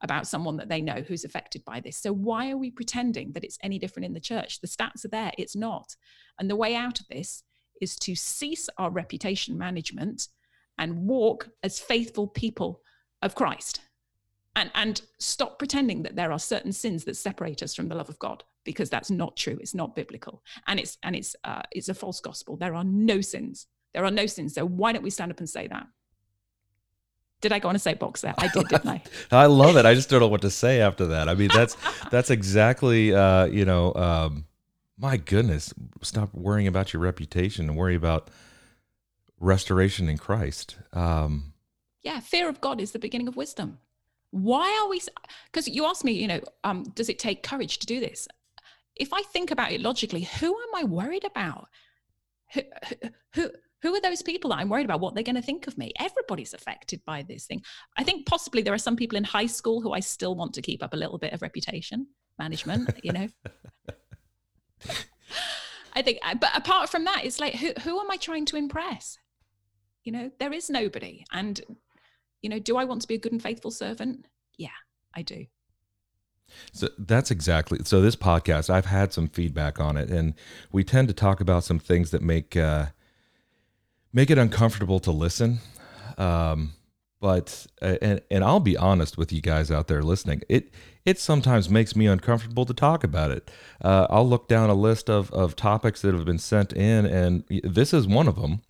[0.03, 1.97] about someone that they know who's affected by this.
[1.97, 4.61] So why are we pretending that it's any different in the church?
[4.61, 5.97] The stats are there, it's not.
[6.39, 7.43] And the way out of this
[7.81, 10.29] is to cease our reputation management
[10.79, 12.83] and walk as faithful people
[13.23, 13.81] of Christ.
[14.55, 18.09] And, and stop pretending that there are certain sins that separate us from the love
[18.09, 21.89] of God because that's not true it's not biblical and it's and it's uh, it's
[21.89, 25.09] a false gospel there are no sins there are no sins so why don't we
[25.09, 25.87] stand up and say that
[27.41, 28.35] did I go on a soapbox there?
[28.39, 29.03] I did, didn't I?
[29.31, 29.87] I love it.
[29.87, 31.29] I just don't know what to say after that.
[31.29, 31.77] I mean, that's
[32.11, 34.47] that's exactly uh, you know, um,
[34.99, 35.73] my goodness.
[36.03, 38.31] Stop worrying about your reputation and worry about
[39.41, 40.77] restoration in Christ.
[40.93, 41.53] Um,
[42.03, 43.79] yeah, fear of God is the beginning of wisdom.
[44.31, 45.01] Why are we?
[45.47, 48.29] Because you asked me, you know, um, does it take courage to do this?
[48.97, 51.69] If I think about it logically, who am I worried about?
[52.55, 52.63] Who,
[53.35, 53.51] who,
[53.83, 55.01] who are those people that I'm worried about?
[55.01, 55.93] What they're going to think of me?
[55.99, 57.63] Everybody's affected by this thing.
[57.97, 60.63] I think possibly there are some people in high school who I still want to
[60.63, 62.09] keep up a little bit of reputation
[62.39, 63.29] management, you know.
[65.95, 69.19] I think, but apart from that, it's like, who, who am I trying to impress?
[70.05, 71.25] You know, there is nobody.
[71.33, 71.61] And,
[72.41, 74.27] you know, do I want to be a good and faithful servant?
[74.57, 74.69] Yeah,
[75.15, 75.47] I do.
[76.73, 78.01] So that's exactly so.
[78.01, 80.33] This podcast, I've had some feedback on it, and
[80.73, 82.87] we tend to talk about some things that make uh,
[84.13, 85.59] make it uncomfortable to listen.
[86.17, 86.73] Um,
[87.21, 90.43] but uh, and and I'll be honest with you guys out there listening.
[90.49, 90.73] It
[91.05, 93.51] it sometimes makes me uncomfortable to talk about it.
[93.81, 97.45] Uh, I'll look down a list of of topics that have been sent in, and
[97.65, 98.63] this is one of them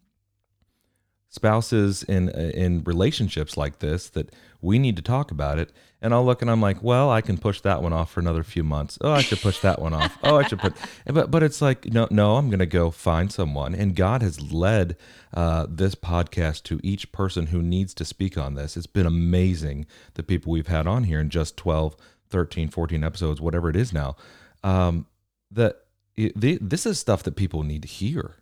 [1.29, 5.73] spouses in in relationships like this that we need to talk about it.
[6.01, 8.45] And i'll look and i'm like well i can push that one off for another
[8.45, 8.99] few months.
[9.01, 10.17] Oh i should push that one off.
[10.23, 10.75] Oh i should put
[11.07, 13.75] but but it's like no no i'm going to go find someone.
[13.75, 14.97] And god has led
[15.35, 18.77] uh, this podcast to each person who needs to speak on this.
[18.77, 21.97] It's been amazing the people we've had on here in just 12
[22.31, 24.17] 13 14 episodes whatever it is now.
[24.63, 25.07] Um,
[25.51, 25.85] that
[26.17, 28.37] this is stuff that people need to hear.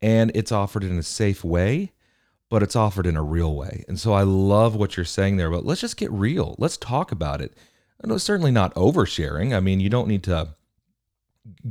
[0.00, 1.92] And it's offered in a safe way
[2.50, 3.84] but it's offered in a real way.
[3.88, 6.54] And so I love what you're saying there, but let's just get real.
[6.58, 7.52] Let's talk about it.
[8.02, 9.54] It's certainly not oversharing.
[9.54, 10.54] I mean, you don't need to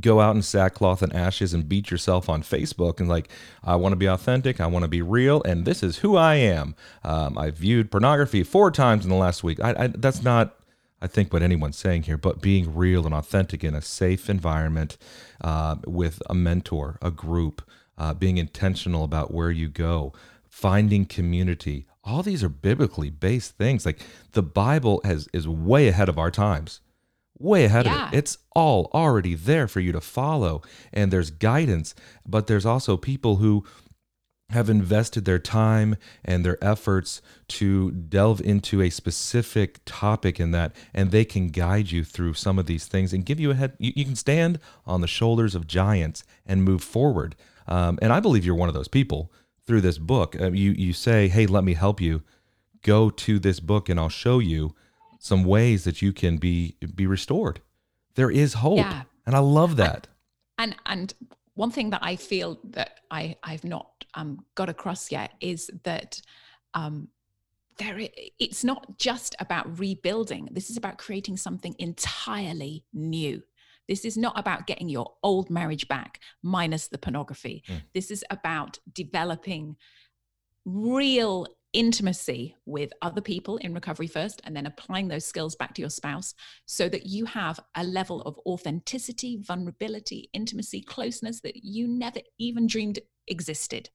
[0.00, 3.28] go out in sackcloth and ashes and beat yourself on Facebook and like,
[3.62, 6.34] I want to be authentic, I want to be real, and this is who I
[6.34, 6.74] am.
[7.04, 9.60] Um, I viewed pornography four times in the last week.
[9.60, 10.56] I, I, that's not,
[11.00, 14.96] I think, what anyone's saying here, but being real and authentic in a safe environment
[15.40, 17.62] uh, with a mentor, a group,
[17.96, 20.12] uh, being intentional about where you go
[20.58, 21.86] finding community.
[22.02, 23.86] All these are biblically based things.
[23.86, 24.00] Like
[24.32, 26.80] the Bible has is way ahead of our times.
[27.38, 28.08] Way ahead yeah.
[28.08, 28.16] of it.
[28.16, 31.94] It's all already there for you to follow and there's guidance,
[32.26, 33.64] but there's also people who
[34.50, 35.94] have invested their time
[36.24, 41.92] and their efforts to delve into a specific topic in that and they can guide
[41.92, 44.58] you through some of these things and give you a head you, you can stand
[44.86, 47.36] on the shoulders of giants and move forward
[47.66, 49.30] um, and i believe you're one of those people
[49.68, 50.34] through this book.
[50.40, 52.22] Uh, you you say, "Hey, let me help you.
[52.82, 54.74] Go to this book, and I'll show you
[55.20, 57.60] some ways that you can be be restored."
[58.14, 59.02] There is hope, yeah.
[59.26, 60.08] and I love that.
[60.56, 61.14] And and
[61.54, 66.20] one thing that I feel that I I've not um, got across yet is that
[66.72, 67.08] um,
[67.76, 68.08] there
[68.38, 70.48] it's not just about rebuilding.
[70.50, 73.42] This is about creating something entirely new.
[73.88, 77.64] This is not about getting your old marriage back, minus the pornography.
[77.68, 77.82] Mm.
[77.94, 79.76] This is about developing
[80.64, 85.82] real intimacy with other people in recovery first and then applying those skills back to
[85.82, 86.34] your spouse
[86.66, 92.66] so that you have a level of authenticity, vulnerability, intimacy, closeness that you never even
[92.66, 93.90] dreamed existed.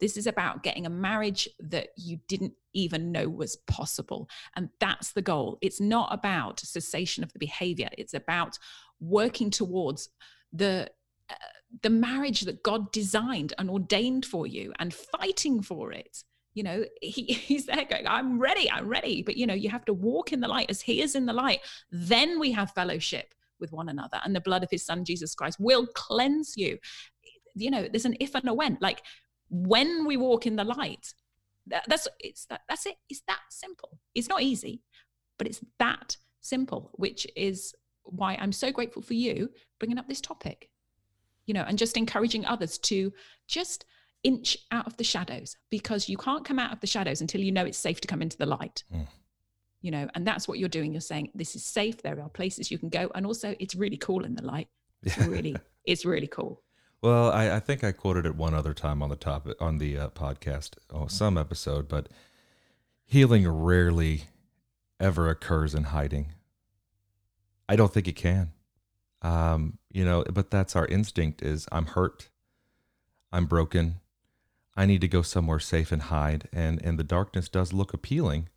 [0.00, 4.28] This is about getting a marriage that you didn't even know was possible.
[4.56, 5.58] And that's the goal.
[5.62, 8.58] It's not about cessation of the behavior, it's about
[9.00, 10.08] working towards
[10.52, 10.90] the
[11.30, 11.34] uh,
[11.82, 16.22] the marriage that God designed and ordained for you and fighting for it.
[16.54, 19.22] You know, he, he's there going, I'm ready, I'm ready.
[19.22, 21.32] But, you know, you have to walk in the light as he is in the
[21.32, 21.60] light.
[21.90, 24.20] Then we have fellowship with one another.
[24.24, 26.78] And the blood of his son, Jesus Christ, will cleanse you.
[27.54, 28.78] You know, there's an if and a when.
[28.80, 29.02] Like
[29.50, 31.14] when we walk in the light,
[31.66, 32.96] that, that's it's that that's it.
[33.08, 33.98] It's that simple.
[34.14, 34.82] It's not easy,
[35.38, 37.74] but it's that simple, which is
[38.04, 40.70] why I'm so grateful for you bringing up this topic,
[41.46, 43.12] you know, and just encouraging others to
[43.46, 43.84] just
[44.22, 47.52] inch out of the shadows because you can't come out of the shadows until you
[47.52, 48.82] know it's safe to come into the light.
[48.92, 49.06] Mm.
[49.82, 50.92] You know, and that's what you're doing.
[50.92, 52.02] You're saying this is safe.
[52.02, 54.68] There are places you can go, and also it's really cool in the light.
[55.02, 56.62] It's really, it's really cool.
[57.02, 59.98] Well, I, I, think I quoted it one other time on the topic on the
[59.98, 62.08] uh, podcast, oh, some episode, but
[63.04, 64.24] healing rarely
[64.98, 66.32] ever occurs in hiding.
[67.68, 68.52] I don't think it can.
[69.22, 72.28] Um, you know, but that's our instinct is I'm hurt.
[73.32, 74.00] I'm broken.
[74.76, 76.48] I need to go somewhere safe and hide.
[76.52, 78.48] And and the darkness does look appealing,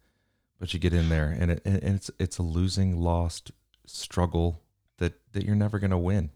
[0.60, 3.52] but you get in there and it and it's it's a losing, lost
[3.86, 4.62] struggle
[4.98, 6.32] that that you're never going to win.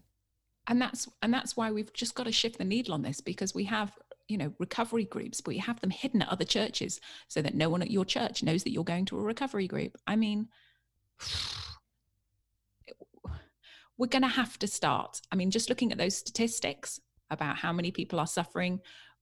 [0.66, 3.54] And that's and that's why we've just got to shift the needle on this because
[3.54, 3.92] we have
[4.28, 7.68] you know recovery groups but you have them hidden at other churches so that no
[7.68, 10.48] one at your church knows that you're going to a recovery group i mean
[14.02, 15.20] we're going to have to start.
[15.30, 16.98] I mean, just looking at those statistics
[17.30, 18.80] about how many people are suffering,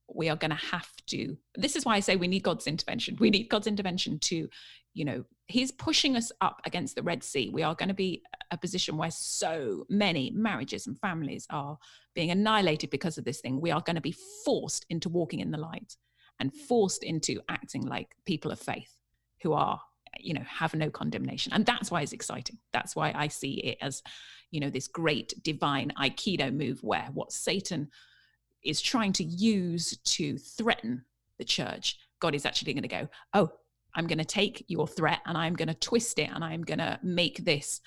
[0.08, 1.36] we are going to have to.
[1.54, 3.18] This is why I say we need God's intervention.
[3.20, 4.48] We need God's intervention to,
[4.94, 7.50] you know, He's pushing us up against the Red Sea.
[7.50, 11.76] We are going to be a position where so many marriages and families are
[12.14, 13.60] being annihilated because of this thing.
[13.60, 14.16] We are going to be
[14.46, 15.94] forced into walking in the light
[16.38, 18.94] and forced into acting like people of faith
[19.42, 19.78] who are
[20.18, 23.78] you know have no condemnation and that's why it's exciting that's why i see it
[23.80, 24.02] as
[24.50, 27.88] you know this great divine aikido move where what satan
[28.64, 31.04] is trying to use to threaten
[31.38, 33.50] the church god is actually going to go oh
[33.94, 36.78] I'm going to take your threat and I'm going to twist it and I'm going
[36.78, 37.80] to make this,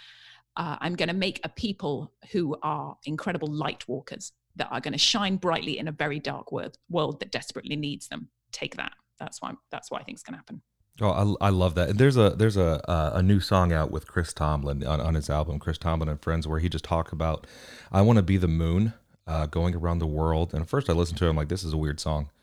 [0.57, 4.93] uh, I'm going to make a people who are incredible light walkers that are going
[4.93, 8.27] to shine brightly in a very dark world, world that desperately needs them.
[8.51, 8.91] Take that.
[9.19, 10.61] That's why, that's what I think is going to happen.
[11.01, 11.89] Oh, I, I love that.
[11.89, 12.81] And There's a there's a
[13.15, 16.47] a new song out with Chris Tomlin on, on his album Chris Tomlin and Friends
[16.47, 17.47] where he just talk about
[17.91, 18.93] I want to be the moon,
[19.27, 20.53] uh, going around the world.
[20.53, 22.29] And at first I listened to it, I'm like, this is a weird song.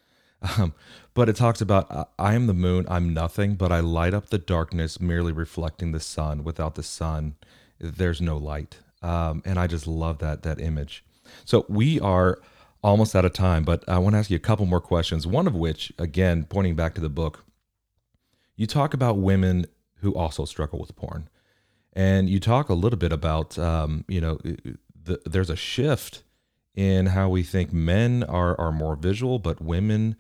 [0.57, 0.73] Um,
[1.13, 4.39] but it talks about I am the moon, I'm nothing, but I light up the
[4.39, 6.45] darkness, merely reflecting the sun.
[6.45, 7.35] Without the sun,
[7.79, 8.79] there's no light.
[9.03, 11.05] Um, and I just love that that image.
[11.45, 12.41] So we are
[12.83, 15.27] almost out of time, but I want to ask you a couple more questions.
[15.27, 17.45] One of which, again, pointing back to the book,
[18.61, 19.65] you talk about women
[20.03, 21.31] who also struggle with porn,
[21.95, 24.39] and you talk a little bit about um, you know
[25.03, 26.23] the, there's a shift
[26.75, 30.15] in how we think men are are more visual, but women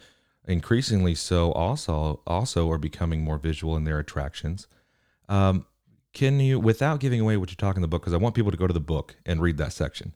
[0.49, 4.66] increasingly so also also are becoming more visual in their attractions.
[5.28, 5.66] Um,
[6.14, 8.51] can you, without giving away what you talk in the book, because I want people
[8.51, 10.14] to go to the book and read that section.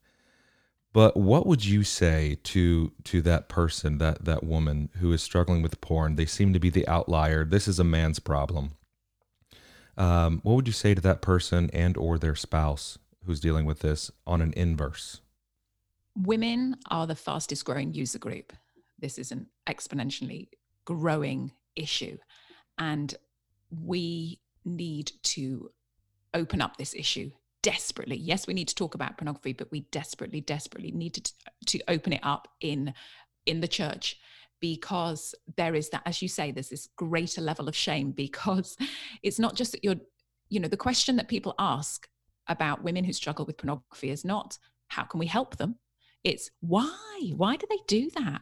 [0.95, 5.61] But what would you say to to that person, that that woman who is struggling
[5.61, 6.15] with porn?
[6.15, 7.45] They seem to be the outlier.
[7.45, 8.71] This is a man's problem.
[9.97, 13.81] Um, what would you say to that person and or their spouse who's dealing with
[13.81, 15.21] this on an inverse?
[16.17, 18.53] Women are the fastest growing user group.
[18.97, 20.47] This is an exponentially
[20.85, 22.19] growing issue.
[22.79, 23.13] And
[23.69, 25.71] we need to
[26.33, 27.33] open up this issue
[27.65, 28.17] desperately.
[28.17, 31.33] Yes, we need to talk about pornography, but we desperately, desperately need to,
[31.67, 32.93] to open it up in
[33.47, 34.17] in the church
[34.61, 38.77] because there is that, as you say, there's this greater level of shame because
[39.23, 39.97] it's not just that you're,
[40.49, 42.07] you know, the question that people ask
[42.49, 44.59] about women who struggle with pornography is not
[44.89, 45.77] how can we help them?
[46.25, 46.91] It's why?
[47.37, 48.41] Why do they do that?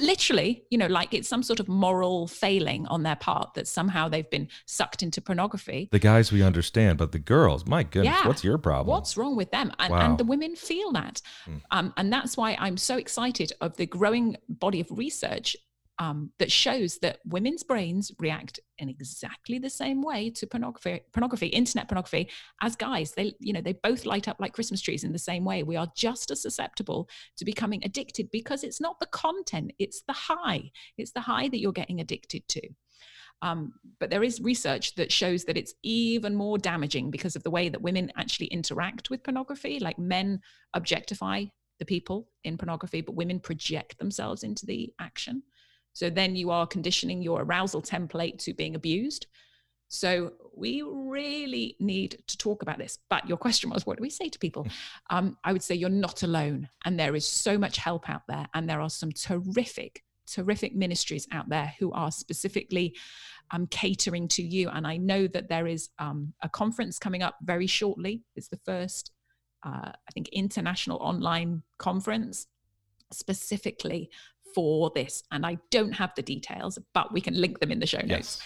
[0.00, 4.08] Literally, you know, like it's some sort of moral failing on their part that somehow
[4.08, 5.88] they've been sucked into pornography.
[5.92, 8.26] The guys we understand, but the girls, my goodness, yeah.
[8.26, 8.88] what's your problem?
[8.88, 9.72] What's wrong with them?
[9.78, 10.00] And, wow.
[10.00, 11.22] and the women feel that.
[11.44, 11.56] Hmm.
[11.70, 15.56] Um, and that's why I'm so excited of the growing body of research
[16.00, 21.48] um, that shows that women's brains react in exactly the same way to pornography, pornography,
[21.48, 22.30] internet pornography,
[22.62, 23.12] as guys.
[23.12, 25.62] They, you know, they both light up like Christmas trees in the same way.
[25.62, 30.14] We are just as susceptible to becoming addicted because it's not the content; it's the
[30.14, 30.70] high.
[30.96, 32.62] It's the high that you're getting addicted to.
[33.42, 37.50] Um, but there is research that shows that it's even more damaging because of the
[37.50, 39.78] way that women actually interact with pornography.
[39.80, 40.40] Like men
[40.72, 41.44] objectify
[41.78, 45.42] the people in pornography, but women project themselves into the action.
[45.92, 49.26] So then you are conditioning your arousal template to being abused.
[49.88, 52.98] So we really need to talk about this.
[53.08, 54.64] But your question was, what do we say to people?
[54.64, 54.72] Mm.
[55.10, 58.46] Um, I would say you're not alone, and there is so much help out there,
[58.54, 62.94] and there are some terrific, terrific ministries out there who are specifically
[63.50, 64.68] um, catering to you.
[64.68, 68.22] And I know that there is um, a conference coming up very shortly.
[68.36, 69.10] It's the first,
[69.66, 72.46] uh, I think, international online conference
[73.12, 74.08] specifically
[74.54, 75.22] for this.
[75.30, 78.08] And I don't have the details, but we can link them in the show notes.
[78.08, 78.42] Yes.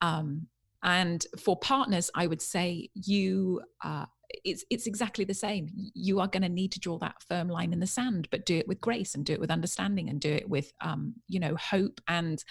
[0.00, 0.46] Um,
[0.82, 4.06] and for partners, I would say you uh,
[4.44, 5.70] it's it's exactly the same.
[5.94, 8.56] You are going to need to draw that firm line in the sand, but do
[8.56, 11.54] it with grace and do it with understanding and do it with um, you know
[11.56, 12.42] hope and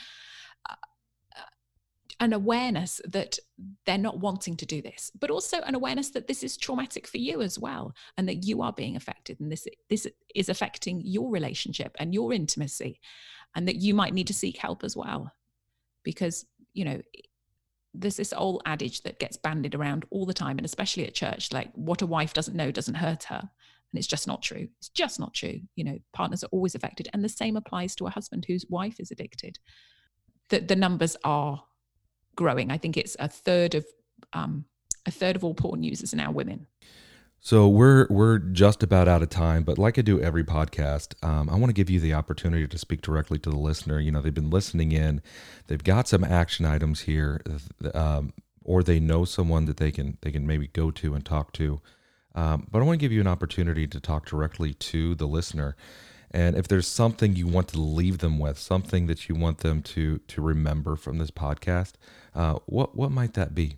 [2.22, 3.38] an awareness that
[3.86, 7.18] they're not wanting to do this, but also an awareness that this is traumatic for
[7.18, 11.30] you as well, and that you are being affected, and this this is affecting your
[11.30, 13.02] relationship and your intimacy,
[13.56, 15.34] and that you might need to seek help as well,
[16.04, 17.02] because you know
[17.94, 21.52] there's this old adage that gets bandied around all the time, and especially at church,
[21.52, 23.42] like what a wife doesn't know doesn't hurt her.
[23.94, 24.70] And it's just not true.
[24.80, 25.60] It's just not true.
[25.76, 27.10] You know, partners are always affected.
[27.12, 29.60] And the same applies to a husband whose wife is addicted.
[30.48, 31.62] The, the numbers are
[32.36, 32.72] growing.
[32.72, 33.86] I think it's a third of
[34.34, 34.66] um,
[35.06, 36.68] a third of all porn users are now women.
[37.44, 41.50] So we're we're just about out of time, but like I do every podcast, um,
[41.50, 44.00] I want to give you the opportunity to speak directly to the listener.
[44.00, 45.24] You know, they've been listening in,
[45.66, 47.42] they've got some action items here,
[47.96, 51.52] um, or they know someone that they can they can maybe go to and talk
[51.54, 51.82] to.
[52.36, 55.76] Um, but I want to give you an opportunity to talk directly to the listener.
[56.30, 59.82] And if there's something you want to leave them with, something that you want them
[59.82, 61.94] to to remember from this podcast,
[62.34, 63.78] uh, what what might that be?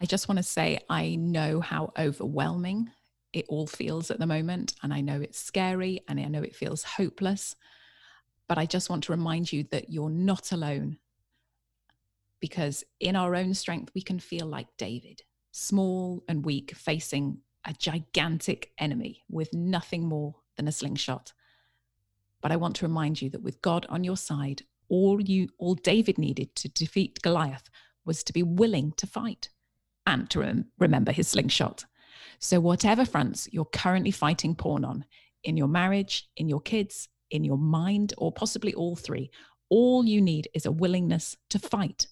[0.00, 2.90] I just want to say I know how overwhelming
[3.32, 6.56] it all feels at the moment, and I know it's scary, and I know it
[6.56, 7.54] feels hopeless.
[8.48, 10.98] But I just want to remind you that you're not alone,
[12.40, 17.74] because in our own strength we can feel like David, small and weak, facing a
[17.74, 21.32] gigantic enemy with nothing more than a slingshot.
[22.40, 25.74] But I want to remind you that with God on your side, all you all
[25.74, 27.70] David needed to defeat Goliath
[28.04, 29.48] was to be willing to fight
[30.06, 31.84] and to rem- remember his slingshot.
[32.38, 35.04] So whatever fronts you're currently fighting porn on,
[35.44, 39.30] in your marriage, in your kids, in your mind, or possibly all three,
[39.68, 42.06] all you need is a willingness to fight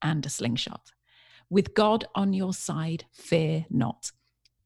[0.00, 0.92] and a slingshot.
[1.50, 4.10] With God on your side, fear not.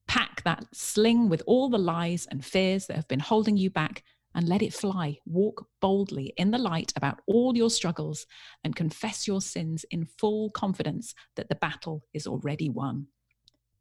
[0.06, 4.04] Pack that sling with all the lies and fears that have been holding you back
[4.36, 5.18] and let it fly.
[5.26, 8.26] Walk boldly in the light about all your struggles
[8.62, 13.06] and confess your sins in full confidence that the battle is already won.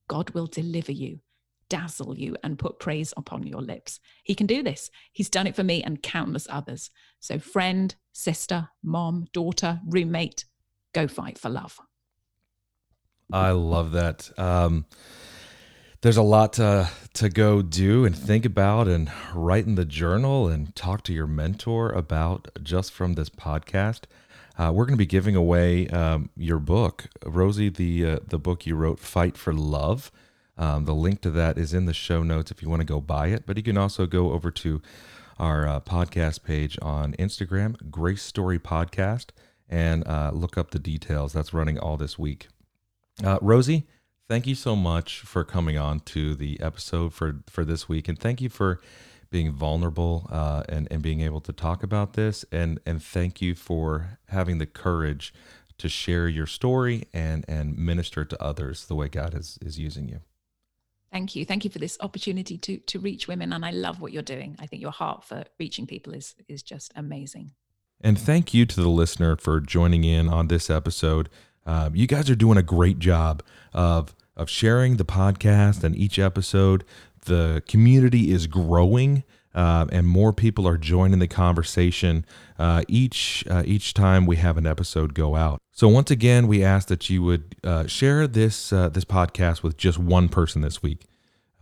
[0.08, 1.20] God will deliver you,
[1.68, 3.99] dazzle you, and put praise upon your lips.
[4.24, 4.89] He can do this.
[5.12, 6.89] He's done it for me and countless others.
[7.20, 10.45] So, friend, sister, mom, daughter, roommate,
[10.93, 11.80] go fight for love.
[13.34, 14.30] I love that.
[14.39, 14.86] Um,
[16.06, 20.47] there's a lot to, to go do and think about and write in the journal
[20.47, 24.01] and talk to your mentor about just from this podcast.
[24.56, 28.68] Uh, we're going to be giving away um, your book, Rosie, the uh, the book
[28.68, 30.12] you wrote, "Fight for Love."
[30.60, 33.01] Um, the link to that is in the show notes if you want to go
[33.01, 33.47] buy it.
[33.47, 34.84] But you can also go over to
[35.39, 39.32] our uh, podcast page on Instagram, Grace Story Podcast,
[39.68, 41.34] and uh, look up the details.
[41.34, 42.47] That's running all this week.
[43.24, 43.88] Uh, Rosie,
[44.28, 48.17] thank you so much for coming on to the episode for for this week, and
[48.17, 48.82] thank you for
[49.30, 53.55] being vulnerable uh, and and being able to talk about this, and and thank you
[53.55, 55.34] for having the courage
[55.78, 60.07] to share your story and and minister to others the way God is is using
[60.07, 60.21] you.
[61.11, 61.45] Thank you.
[61.45, 64.55] Thank you for this opportunity to to reach women and I love what you're doing.
[64.59, 67.51] I think your heart for reaching people is is just amazing.
[68.01, 71.30] And thank you to the listener for joining in on this episode.
[71.66, 73.43] Um, you guys are doing a great job
[73.74, 76.84] of of sharing the podcast and each episode.
[77.26, 79.24] The community is growing.
[79.53, 82.26] Uh, and more people are joining the conversation
[82.59, 85.61] uh, each uh, each time we have an episode go out.
[85.72, 89.78] So once again, we ask that you would uh, share this uh, this podcast with
[89.78, 91.05] just one person this week,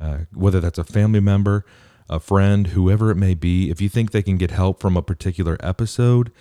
[0.01, 1.65] uh, whether that's a family member,
[2.09, 3.69] a friend, whoever it may be.
[3.69, 6.31] If you think they can get help from a particular episode,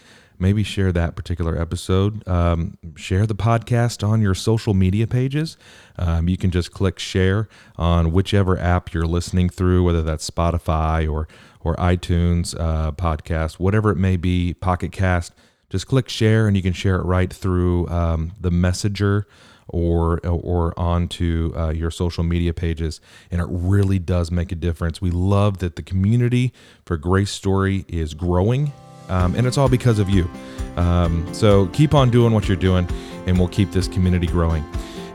[0.43, 2.26] maybe share that particular episode.
[2.28, 5.57] Um, share the podcast on your social media pages.
[5.97, 11.11] Um, you can just click share on whichever app you're listening through, whether that's Spotify
[11.11, 11.28] or
[11.64, 15.32] or iTunes uh, podcast, whatever it may be, Pocket Cast.
[15.70, 19.26] Just click share, and you can share it right through um, the Messenger
[19.68, 25.01] or or onto uh, your social media pages, and it really does make a difference.
[25.01, 26.53] We love that the community
[26.84, 28.72] for Grace Story is growing
[29.12, 30.28] um, and it's all because of you.
[30.76, 32.88] Um, so keep on doing what you're doing,
[33.26, 34.64] and we'll keep this community growing.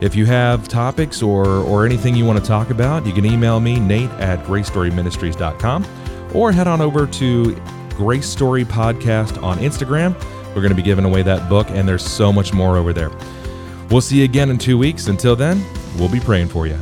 [0.00, 3.58] If you have topics or, or anything you want to talk about, you can email
[3.58, 5.86] me, Nate at gracestoryministries.com,
[6.32, 10.14] or head on over to Grace Story Podcast on Instagram.
[10.48, 13.10] We're going to be giving away that book, and there's so much more over there.
[13.90, 15.08] We'll see you again in two weeks.
[15.08, 15.64] Until then,
[15.98, 16.78] we'll be praying for you.